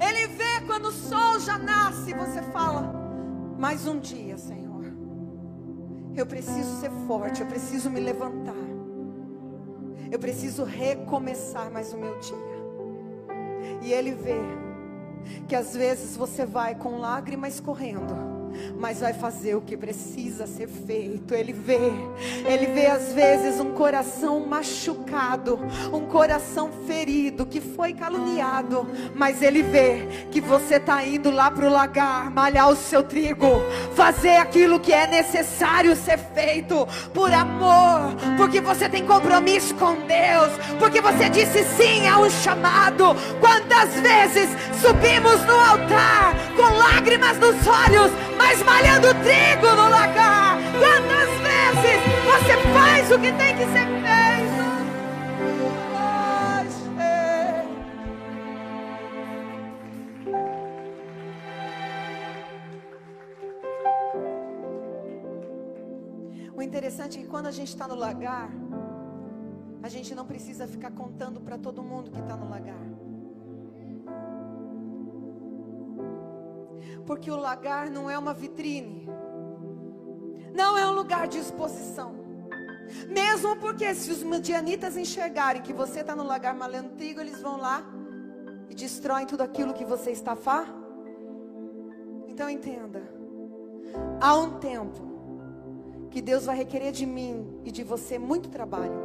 Ele 0.00 0.26
vê 0.28 0.60
quando 0.66 0.86
o 0.86 0.92
sol 0.92 1.40
já 1.40 1.58
nasce 1.58 2.10
e 2.10 2.14
você 2.14 2.42
fala: 2.42 2.92
mais 3.58 3.86
um 3.86 3.98
dia, 3.98 4.36
Senhor. 4.36 4.84
Eu 6.14 6.26
preciso 6.26 6.80
ser 6.80 6.90
forte, 7.06 7.40
eu 7.40 7.46
preciso 7.46 7.90
me 7.90 8.00
levantar. 8.00 8.61
Eu 10.12 10.18
preciso 10.18 10.62
recomeçar 10.62 11.72
mais 11.72 11.92
o 11.92 11.96
meu 11.96 12.16
dia. 12.20 12.36
E 13.82 13.92
ele 13.92 14.12
vê 14.12 14.38
que 15.48 15.56
às 15.56 15.74
vezes 15.74 16.16
você 16.16 16.46
vai 16.46 16.74
com 16.74 16.98
lágrimas 16.98 17.58
correndo 17.58 18.41
mas 18.78 19.00
vai 19.00 19.12
fazer 19.12 19.54
o 19.54 19.60
que 19.60 19.76
precisa 19.76 20.46
ser 20.46 20.68
feito. 20.68 21.34
Ele 21.34 21.52
vê, 21.52 21.92
ele 22.46 22.66
vê 22.66 22.86
às 22.86 23.12
vezes 23.12 23.60
um 23.60 23.72
coração 23.72 24.40
machucado, 24.46 25.58
um 25.92 26.06
coração 26.06 26.70
ferido, 26.86 27.46
que 27.46 27.60
foi 27.60 27.92
caluniado, 27.92 28.86
mas 29.14 29.42
ele 29.42 29.62
vê 29.62 30.06
que 30.30 30.40
você 30.40 30.76
está 30.76 31.04
indo 31.04 31.30
lá 31.30 31.50
para 31.50 31.66
o 31.66 31.70
lagar, 31.70 32.30
malhar 32.30 32.68
o 32.70 32.76
seu 32.76 33.02
trigo, 33.02 33.62
fazer 33.94 34.36
aquilo 34.36 34.80
que 34.80 34.92
é 34.92 35.06
necessário 35.06 35.94
ser 35.96 36.18
feito 36.18 36.86
por 37.12 37.32
amor, 37.32 38.14
porque 38.36 38.60
você 38.60 38.88
tem 38.88 39.06
compromisso 39.06 39.74
com 39.74 39.94
Deus, 39.94 40.52
porque 40.78 41.00
você 41.00 41.28
disse 41.28 41.64
sim 41.76 42.06
a 42.08 42.18
um 42.18 42.30
chamado. 42.30 43.14
Quantas 43.40 43.94
vezes 44.00 44.48
subimos 44.80 45.44
no 45.44 45.54
altar 45.54 46.34
com 46.56 46.76
lágrimas 46.76 47.38
nos 47.38 47.56
olhos, 47.66 48.10
mas 48.42 48.60
malhando 48.64 49.08
trigo 49.22 49.68
no 49.80 49.88
lagar. 49.88 50.58
Quantas 50.82 51.30
vezes 51.46 52.00
você 52.28 52.54
faz 52.74 53.12
o 53.12 53.18
que 53.20 53.32
tem 53.32 53.56
que 53.56 53.66
ser 53.74 53.86
feito? 54.04 54.62
O 66.54 66.62
interessante 66.62 67.18
é 67.18 67.22
que 67.22 67.28
quando 67.28 67.46
a 67.46 67.52
gente 67.52 67.68
está 67.68 67.86
no 67.86 67.94
lagar, 67.94 68.50
a 69.82 69.88
gente 69.88 70.14
não 70.14 70.26
precisa 70.26 70.66
ficar 70.66 70.90
contando 70.90 71.40
para 71.40 71.56
todo 71.58 71.82
mundo 71.82 72.10
que 72.10 72.18
está 72.18 72.36
no 72.36 72.48
lagar. 72.48 73.01
Porque 77.06 77.30
o 77.30 77.36
lagar 77.36 77.90
não 77.90 78.08
é 78.08 78.18
uma 78.18 78.32
vitrine, 78.32 79.08
não 80.54 80.76
é 80.76 80.86
um 80.86 80.92
lugar 80.92 81.26
de 81.26 81.38
exposição. 81.38 82.22
Mesmo 83.08 83.56
porque 83.56 83.94
se 83.94 84.10
os 84.10 84.22
medianitas 84.22 84.96
enxergarem 84.96 85.62
que 85.62 85.72
você 85.72 86.00
está 86.00 86.14
no 86.14 86.22
lagar 86.22 86.54
malhando 86.54 86.92
eles 87.00 87.40
vão 87.40 87.56
lá 87.58 87.82
e 88.68 88.74
destroem 88.74 89.26
tudo 89.26 89.42
aquilo 89.42 89.72
que 89.72 89.84
você 89.84 90.10
está 90.10 90.36
fá. 90.36 90.66
Então 92.28 92.48
entenda, 92.48 93.02
há 94.20 94.34
um 94.34 94.58
tempo 94.58 95.12
que 96.10 96.20
Deus 96.20 96.44
vai 96.44 96.56
requerer 96.56 96.92
de 96.92 97.06
mim 97.06 97.60
e 97.64 97.70
de 97.70 97.82
você 97.82 98.18
muito 98.18 98.48
trabalho, 98.50 99.00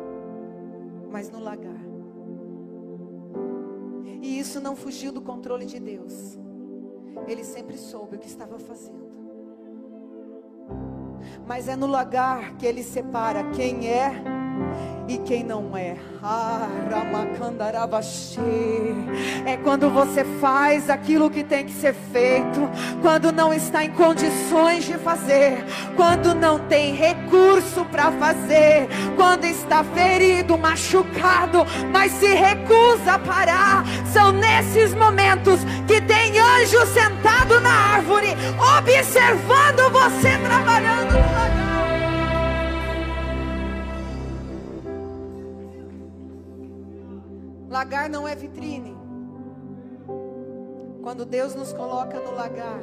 mas 1.09 1.29
no 1.29 1.39
lagar. 1.39 1.81
E 4.21 4.39
isso 4.39 4.59
não 4.59 4.75
fugiu 4.75 5.11
do 5.11 5.21
controle 5.21 5.65
de 5.65 5.79
Deus. 5.79 6.37
Ele 7.25 7.43
sempre 7.43 7.77
soube 7.77 8.15
o 8.15 8.19
que 8.19 8.27
estava 8.27 8.59
fazendo. 8.59 9.07
Mas 11.45 11.67
é 11.67 11.75
no 11.75 11.87
lagar 11.87 12.55
que 12.57 12.65
ele 12.65 12.83
separa 12.83 13.43
quem 13.51 13.89
é 13.89 14.11
e 15.07 15.17
quem 15.19 15.43
não 15.43 15.75
é. 15.75 15.95
Ah, 16.21 16.67
é 19.45 19.57
quando 19.57 19.89
você 19.89 20.23
faz 20.41 20.89
aquilo 20.89 21.29
que 21.29 21.43
tem 21.43 21.65
que 21.65 21.71
ser 21.71 21.93
feito, 21.93 22.59
quando 23.01 23.31
não 23.31 23.53
está 23.53 23.83
em 23.83 23.91
condições 23.91 24.83
de 24.83 24.95
fazer, 24.95 25.63
quando 25.95 26.35
não 26.35 26.59
tem 26.59 26.93
recurso 26.93 27.85
para 27.85 28.11
fazer, 28.13 28.87
quando 29.15 29.45
está 29.45 29.83
ferido, 29.83 30.57
machucado, 30.57 31.65
mas 31.91 32.11
se 32.13 32.27
recusa 32.27 33.13
a 33.13 33.19
parar. 33.19 33.85
São 34.11 34.31
nesses 34.31 34.93
momentos 34.93 35.61
que 35.87 36.01
tem 36.01 36.26
anjo 36.57 36.85
sentado 36.87 37.59
na 37.59 37.95
árvore, 37.95 38.29
observando 38.79 39.91
você 39.91 40.37
trabalhando 40.43 41.13
no 41.13 41.19
lagar. 41.19 41.67
Lagar 47.69 48.09
não 48.09 48.27
é 48.27 48.35
vitrine. 48.35 48.97
Quando 51.03 51.25
Deus 51.25 51.53
nos 51.53 51.71
coloca 51.71 52.19
no 52.19 52.33
lagar, 52.33 52.81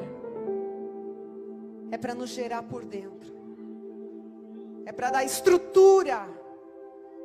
é 1.91 1.99
para 1.99 2.15
nos 2.15 2.31
gerar 2.31 2.63
por 2.63 2.85
dentro, 2.85 3.35
é 4.87 4.93
para 4.93 5.11
dar 5.11 5.25
estrutura 5.25 6.27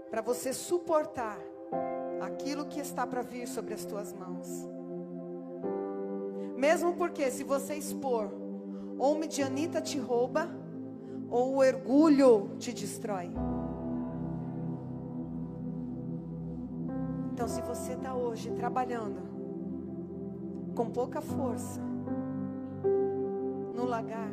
para 0.10 0.22
você 0.22 0.52
suportar 0.52 1.38
aquilo 2.22 2.66
que 2.66 2.80
está 2.80 3.06
para 3.06 3.22
vir 3.22 3.48
sobre 3.48 3.74
as 3.74 3.86
tuas 3.86 4.12
mãos. 4.14 4.79
Mesmo 6.60 6.94
porque, 6.96 7.32
se 7.32 7.44
você 7.44 7.76
expor, 7.76 8.30
ou 8.98 9.16
o 9.16 9.18
medianita 9.18 9.80
te 9.82 9.98
rouba, 9.98 10.50
ou 11.30 11.54
o 11.54 11.58
orgulho 11.60 12.58
te 12.60 12.74
destrói. 12.74 13.32
Então, 17.32 17.48
se 17.48 17.62
você 17.62 17.94
está 17.94 18.14
hoje 18.14 18.52
trabalhando 18.52 19.22
com 20.76 20.90
pouca 20.90 21.22
força 21.22 21.80
no 23.74 23.86
lagar, 23.86 24.32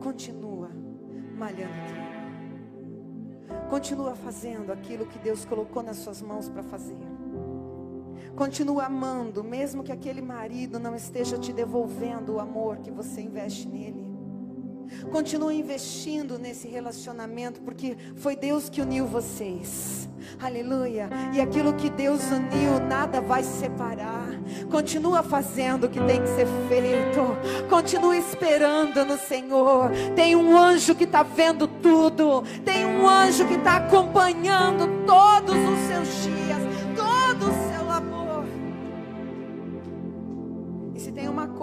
continua 0.00 0.70
malhando 1.36 2.06
Continua 3.68 4.14
fazendo 4.14 4.72
aquilo 4.72 5.06
que 5.06 5.18
Deus 5.18 5.44
colocou 5.44 5.82
nas 5.82 5.96
suas 5.96 6.22
mãos 6.22 6.48
para 6.48 6.62
fazer. 6.62 7.15
Continua 8.36 8.84
amando, 8.84 9.42
mesmo 9.42 9.82
que 9.82 9.90
aquele 9.90 10.20
marido 10.20 10.78
não 10.78 10.94
esteja 10.94 11.38
te 11.38 11.52
devolvendo 11.52 12.34
o 12.34 12.38
amor 12.38 12.76
que 12.78 12.90
você 12.90 13.22
investe 13.22 13.66
nele. 13.66 14.06
Continua 15.10 15.54
investindo 15.54 16.38
nesse 16.38 16.68
relacionamento, 16.68 17.60
porque 17.62 17.96
foi 18.16 18.36
Deus 18.36 18.68
que 18.68 18.80
uniu 18.80 19.06
vocês. 19.06 20.08
Aleluia. 20.40 21.08
E 21.32 21.40
aquilo 21.40 21.74
que 21.74 21.88
Deus 21.88 22.22
uniu, 22.30 22.78
nada 22.86 23.20
vai 23.20 23.42
separar. 23.42 24.28
Continua 24.70 25.22
fazendo 25.22 25.84
o 25.84 25.88
que 25.88 26.00
tem 26.00 26.20
que 26.20 26.28
ser 26.28 26.46
feito. 26.68 27.68
Continua 27.68 28.16
esperando 28.16 29.04
no 29.04 29.16
Senhor. 29.16 29.90
Tem 30.14 30.36
um 30.36 30.56
anjo 30.56 30.94
que 30.94 31.04
está 31.04 31.22
vendo 31.22 31.66
tudo. 31.66 32.42
Tem 32.64 32.84
um 32.84 33.08
anjo 33.08 33.46
que 33.46 33.54
está 33.54 33.76
acompanhando 33.76 35.06
todos 35.06 35.56
os 35.56 35.78
seus 35.88 36.22
dias, 36.22 36.58
todo 36.94 37.65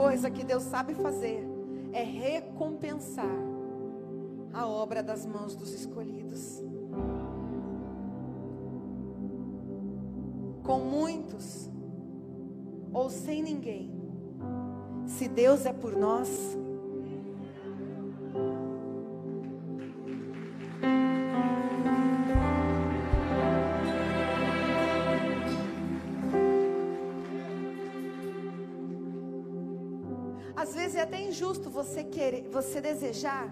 coisa 0.04 0.30
que 0.30 0.44
Deus 0.44 0.64
sabe 0.64 0.94
fazer, 0.96 1.42
é 1.94 2.04
recompensar 2.04 3.38
a 4.52 4.68
obra 4.68 5.02
das 5.02 5.26
mãos 5.26 5.56
dos 5.56 5.74
escolhidos. 5.74 6.62
com 10.64 10.80
muitos 10.80 11.70
ou 12.94 13.10
sem 13.10 13.44
ninguém. 13.44 13.92
Se 15.06 15.28
Deus 15.28 15.66
é 15.66 15.74
por 15.74 15.94
nós, 15.94 16.30
você 31.74 32.04
querer, 32.04 32.48
você 32.52 32.80
desejar 32.80 33.50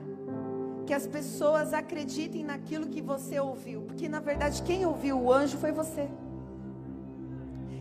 que 0.86 0.94
as 0.94 1.08
pessoas 1.08 1.74
acreditem 1.74 2.44
naquilo 2.44 2.88
que 2.88 3.02
você 3.02 3.40
ouviu, 3.40 3.82
porque 3.82 4.08
na 4.08 4.20
verdade 4.20 4.62
quem 4.62 4.86
ouviu 4.86 5.20
o 5.20 5.34
anjo 5.34 5.58
foi 5.58 5.72
você. 5.72 6.08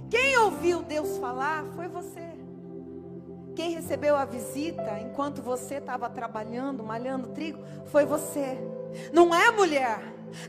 Quem 0.09 0.36
ouviu 0.38 0.82
Deus 0.82 1.18
falar 1.18 1.64
foi 1.76 1.88
você. 1.88 2.26
Quem 3.55 3.72
recebeu 3.72 4.16
a 4.16 4.24
visita 4.24 4.99
enquanto 5.01 5.43
você 5.43 5.74
estava 5.74 6.09
trabalhando, 6.09 6.82
malhando 6.82 7.28
trigo, 7.28 7.62
foi 7.86 8.07
você. 8.07 8.59
Não 9.12 9.34
é 9.34 9.51
mulher. 9.51 10.01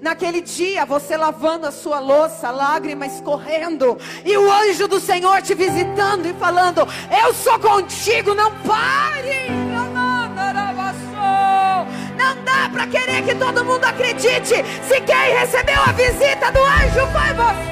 Naquele 0.01 0.41
dia, 0.41 0.85
você 0.85 1.17
lavando 1.17 1.67
a 1.67 1.71
sua 1.71 1.99
louça, 1.99 2.51
lágrimas 2.51 3.19
correndo, 3.21 3.97
e 4.23 4.37
o 4.37 4.51
anjo 4.51 4.87
do 4.87 4.99
Senhor 4.99 5.41
te 5.41 5.55
visitando 5.55 6.27
e 6.27 6.33
falando: 6.35 6.81
Eu 7.23 7.33
sou 7.33 7.59
contigo, 7.59 8.33
não 8.33 8.51
pare. 8.61 9.60
Não 12.21 12.43
dá 12.43 12.69
para 12.71 12.85
querer 12.85 13.25
que 13.25 13.33
todo 13.33 13.65
mundo 13.65 13.83
acredite. 13.83 14.55
Se 14.87 15.01
quem 15.01 15.33
recebeu 15.39 15.81
a 15.81 15.91
visita 15.91 16.51
do 16.51 16.59
anjo 16.59 17.07
foi 17.11 17.33
você. 17.33 17.71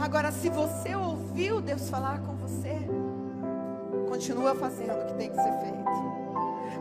Agora, 0.00 0.30
se 0.30 0.48
você 0.48 0.94
ouviu 0.94 1.60
Deus 1.60 1.90
falar 1.90 2.20
com 2.20 2.36
você, 2.36 2.76
continua 4.08 4.54
fazendo 4.54 5.02
o 5.02 5.06
que 5.06 5.14
tem 5.14 5.30
que 5.30 5.36
ser 5.36 5.52
feito. 5.60 5.80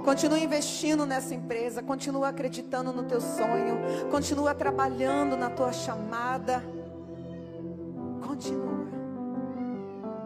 Continua 0.03 0.39
investindo 0.39 1.05
nessa 1.05 1.33
empresa, 1.33 1.81
continua 1.81 2.29
acreditando 2.29 2.93
no 2.93 3.03
teu 3.03 3.21
sonho, 3.21 3.79
continua 4.11 4.53
trabalhando 4.53 5.35
na 5.35 5.49
tua 5.49 5.73
chamada. 5.73 6.63
Continua. 8.25 8.98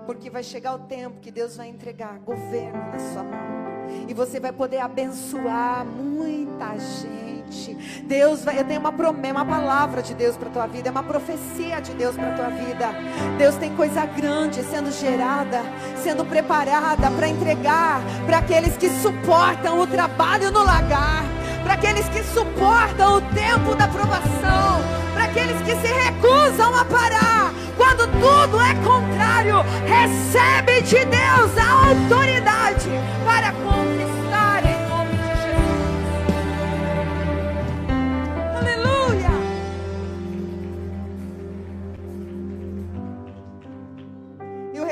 Porque 0.05 0.29
vai 0.29 0.43
chegar 0.43 0.75
o 0.75 0.79
tempo 0.79 1.19
que 1.19 1.31
Deus 1.31 1.57
vai 1.57 1.67
entregar 1.67 2.19
governo 2.19 2.91
na 2.91 2.99
sua 2.99 3.23
mão. 3.23 3.63
E 4.07 4.13
você 4.13 4.39
vai 4.39 4.51
poder 4.51 4.79
abençoar 4.79 5.85
muita 5.85 6.77
gente. 6.77 7.77
Deus 8.05 8.43
vai, 8.43 8.59
eu 8.59 8.63
tenho 8.63 8.79
uma 8.79 8.91
promessa, 8.91 9.33
uma 9.33 9.45
palavra 9.45 10.01
de 10.01 10.13
Deus 10.13 10.35
para 10.35 10.49
tua 10.49 10.67
vida, 10.67 10.89
é 10.89 10.91
uma 10.91 11.03
profecia 11.03 11.79
de 11.79 11.93
Deus 11.93 12.15
para 12.15 12.31
tua 12.31 12.49
vida. 12.49 12.89
Deus 13.37 13.55
tem 13.55 13.75
coisa 13.75 14.05
grande 14.05 14.63
sendo 14.63 14.91
gerada, 14.91 15.61
sendo 16.01 16.25
preparada 16.25 17.11
para 17.11 17.27
entregar 17.27 18.01
para 18.25 18.39
aqueles 18.39 18.75
que 18.77 18.89
suportam 18.89 19.79
o 19.79 19.87
trabalho 19.87 20.51
no 20.51 20.63
lagar, 20.63 21.23
para 21.63 21.75
aqueles 21.75 22.07
que 22.09 22.23
suportam 22.23 23.17
o 23.17 23.21
tempo 23.21 23.75
da 23.75 23.87
provação, 23.87 24.81
para 25.13 25.25
aqueles 25.25 25.61
que 25.61 25.75
se 25.75 25.93
recusam 25.93 26.75
a 26.75 26.85
parar. 26.85 27.62
Quando 27.77 28.07
tudo 28.19 28.61
é 28.61 28.75
contrário, 28.83 29.55
recebe 29.87 30.81
de 30.81 31.05
Deus 31.05 31.57
a 31.57 31.89
autoridade 31.89 32.89
para 33.25 33.51
conquistar 33.51 34.13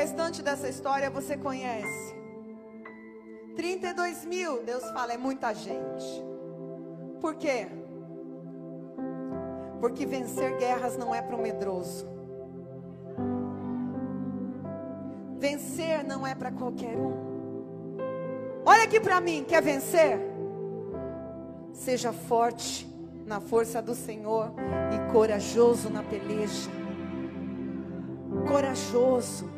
restante 0.02 0.42
dessa 0.42 0.68
história 0.68 1.08
você 1.08 1.36
conhece. 1.36 2.14
32 3.54 4.24
mil, 4.24 4.64
Deus 4.64 4.82
fala, 4.90 5.12
é 5.12 5.16
muita 5.16 5.54
gente. 5.54 6.24
Por 7.20 7.36
quê? 7.36 7.68
Porque 9.80 10.04
vencer 10.04 10.56
guerras 10.58 10.96
não 10.96 11.14
é 11.14 11.22
para 11.22 11.36
o 11.36 11.40
medroso. 11.40 12.11
Vencer 15.42 16.04
não 16.04 16.24
é 16.24 16.36
para 16.36 16.52
qualquer 16.52 16.96
um. 16.96 17.12
Olha 18.64 18.84
aqui 18.84 19.00
para 19.00 19.20
mim, 19.20 19.44
quer 19.44 19.60
vencer? 19.60 20.16
Seja 21.72 22.12
forte 22.12 22.86
na 23.26 23.40
força 23.40 23.82
do 23.82 23.92
Senhor 23.92 24.52
e 24.94 25.12
corajoso 25.12 25.90
na 25.90 26.00
peleja. 26.04 26.70
Corajoso. 28.46 29.50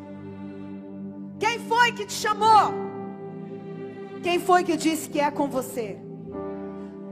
Quem 1.37 1.59
foi 1.59 1.91
que 1.91 2.07
te 2.07 2.13
chamou? 2.13 2.73
Quem 4.23 4.39
foi 4.39 4.63
que 4.63 4.75
disse 4.75 5.07
que 5.07 5.19
é 5.19 5.29
com 5.29 5.47
você? 5.47 5.99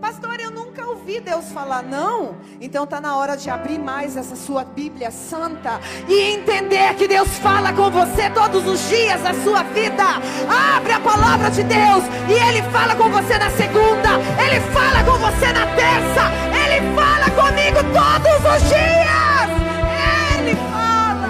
Pastor, 0.03 0.37
eu 0.37 0.51
nunca 0.51 0.85
ouvi 0.85 1.21
Deus 1.21 1.49
falar, 1.53 1.81
não. 1.81 2.35
Então 2.59 2.85
tá 2.85 2.99
na 2.99 3.15
hora 3.15 3.37
de 3.37 3.49
abrir 3.49 3.79
mais 3.79 4.17
essa 4.17 4.35
sua 4.35 4.65
Bíblia 4.65 5.09
santa 5.09 5.79
e 6.09 6.19
entender 6.19 6.93
que 6.95 7.07
Deus 7.07 7.29
fala 7.37 7.71
com 7.71 7.89
você 7.89 8.29
todos 8.31 8.67
os 8.67 8.89
dias 8.89 9.21
da 9.21 9.33
sua 9.33 9.63
vida. 9.63 10.03
Abre 10.75 10.91
a 10.91 10.99
palavra 10.99 11.49
de 11.49 11.63
Deus 11.63 12.03
e 12.27 12.33
Ele 12.33 12.61
fala 12.63 12.97
com 12.97 13.09
você 13.09 13.37
na 13.37 13.49
segunda, 13.51 14.19
Ele 14.45 14.59
fala 14.73 15.05
com 15.05 15.17
você 15.19 15.53
na 15.53 15.67
terça, 15.67 16.31
Ele 16.51 16.81
fala 16.93 17.29
comigo 17.41 17.77
todos 17.93 18.55
os 18.55 18.67
dias. 18.67 19.49
Ele 20.37 20.55
fala. 20.69 21.29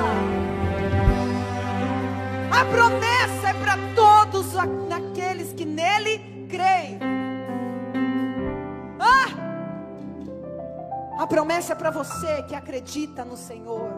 A 2.59 2.65
promessa 2.65 3.12
A 11.23 11.27
promessa 11.27 11.71
é 11.71 11.75
para 11.77 11.89
você 11.89 12.43
que 12.49 12.53
acredita 12.53 13.23
no 13.23 13.37
Senhor. 13.37 13.89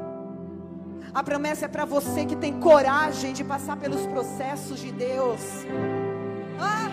A 1.11 1.23
promessa 1.23 1.65
é 1.65 1.67
para 1.67 1.83
você 1.83 2.23
que 2.23 2.35
tem 2.35 2.59
coragem 2.59 3.33
de 3.33 3.43
passar 3.43 3.77
pelos 3.77 4.05
processos 4.05 4.79
de 4.79 4.91
Deus. 4.91 5.41
Ah! 6.59 6.87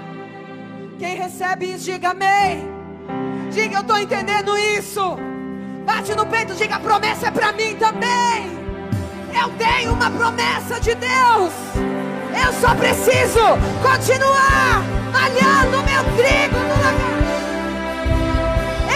Quem 0.98 1.16
recebe 1.16 1.74
isso, 1.74 1.84
diga 1.84 2.12
amém. 2.12 2.66
Diga, 3.50 3.76
eu 3.76 3.80
estou 3.82 3.98
entendendo 3.98 4.56
isso. 4.56 5.02
Bate 5.84 6.14
no 6.14 6.24
peito, 6.24 6.54
diga, 6.54 6.76
a 6.76 6.80
promessa 6.80 7.26
é 7.26 7.30
para 7.30 7.52
mim 7.52 7.76
também. 7.76 8.46
Eu 9.38 9.50
tenho 9.58 9.92
uma 9.92 10.10
promessa 10.10 10.80
de 10.80 10.94
Deus. 10.94 11.52
Eu 12.42 12.52
só 12.54 12.74
preciso 12.74 13.40
continuar 13.82 14.82
malhando 15.12 15.82
meu 15.82 16.02
trigo 16.16 16.56
no 16.56 16.82
lagar. 16.82 17.11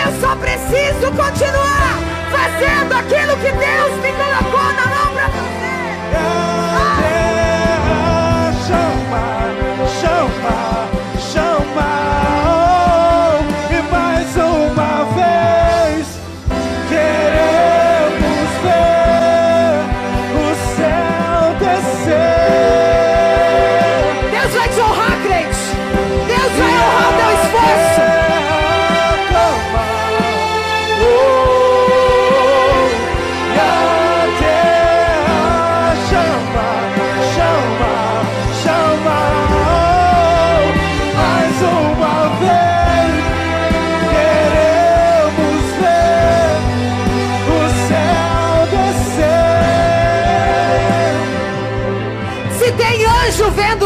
Eu 0.06 0.20
só 0.20 0.36
preciso 0.36 1.10
continuar 1.16 1.98
fazendo 2.30 2.92
aquilo 2.92 3.36
que 3.38 3.50
Deus 3.50 3.92
me 4.02 4.12
colocou 4.12 4.72
na 4.72 4.86
mão 4.86 5.12
para 5.12 5.28
fazer. 5.30 6.55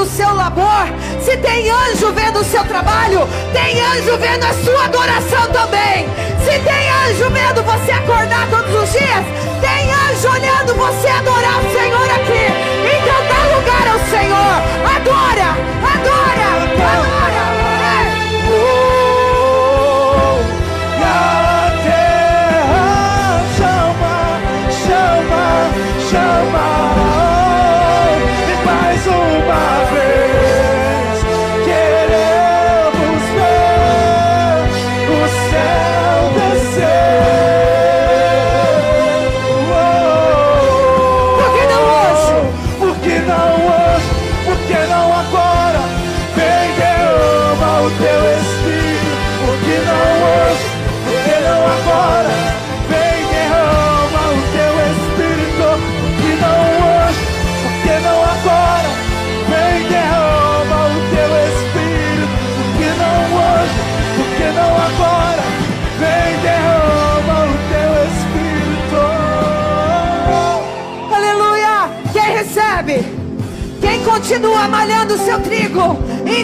Vendo 0.01 0.03
o 0.03 0.07
seu 0.07 0.35
labor, 0.35 0.87
se 1.21 1.37
tem 1.37 1.71
anjo 1.71 2.13
vendo 2.13 2.41
o 2.41 2.45
seu 2.45 2.65
trabalho, 2.65 3.29
tem 3.53 3.81
anjo 3.81 4.17
vendo 4.19 4.45
a 4.45 4.55
sua 4.65 4.85
adoração 4.85 5.47
também. 5.53 6.09
Se 6.39 6.59
tem 6.59 6.91
anjo 6.91 7.29
vendo 7.31 7.63
você 7.63 7.93
acordar 7.93 8.49
todos 8.49 8.83
os 8.83 8.93
dias, 8.93 9.25
tem 9.61 9.93
anjo 9.93 10.29
olhando 10.29 10.75
você 10.75 11.09
adorar 11.09 11.59
o 11.59 11.73
Senhor 11.73 12.11
aqui. 12.11 12.47
Então 12.97 13.21
dá 13.29 13.57
lugar 13.57 13.89
ao 13.89 13.99
Senhor. 14.09 14.61
Adora, 14.97 15.51
adora, 15.85 16.49
adora. 16.65 17.20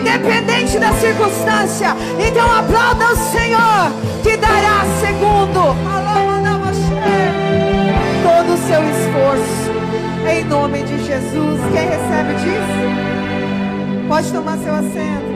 Independente 0.07 0.79
da 0.79 0.93
circunstância, 0.93 1.89
então 2.25 2.51
aplauda 2.51 3.13
o 3.13 3.17
Senhor, 3.17 3.91
que 4.23 4.37
dará 4.37 4.85
segundo 5.01 5.75
todo 8.23 8.55
o 8.55 8.59
seu 8.69 8.83
esforço, 8.89 9.73
em 10.31 10.45
nome 10.45 10.83
de 10.85 11.05
Jesus. 11.05 11.61
Quem 11.73 11.89
recebe 11.89 12.35
disso? 12.35 14.07
Pode 14.09 14.33
tomar 14.33 14.57
seu 14.59 14.75
assento. 14.75 15.36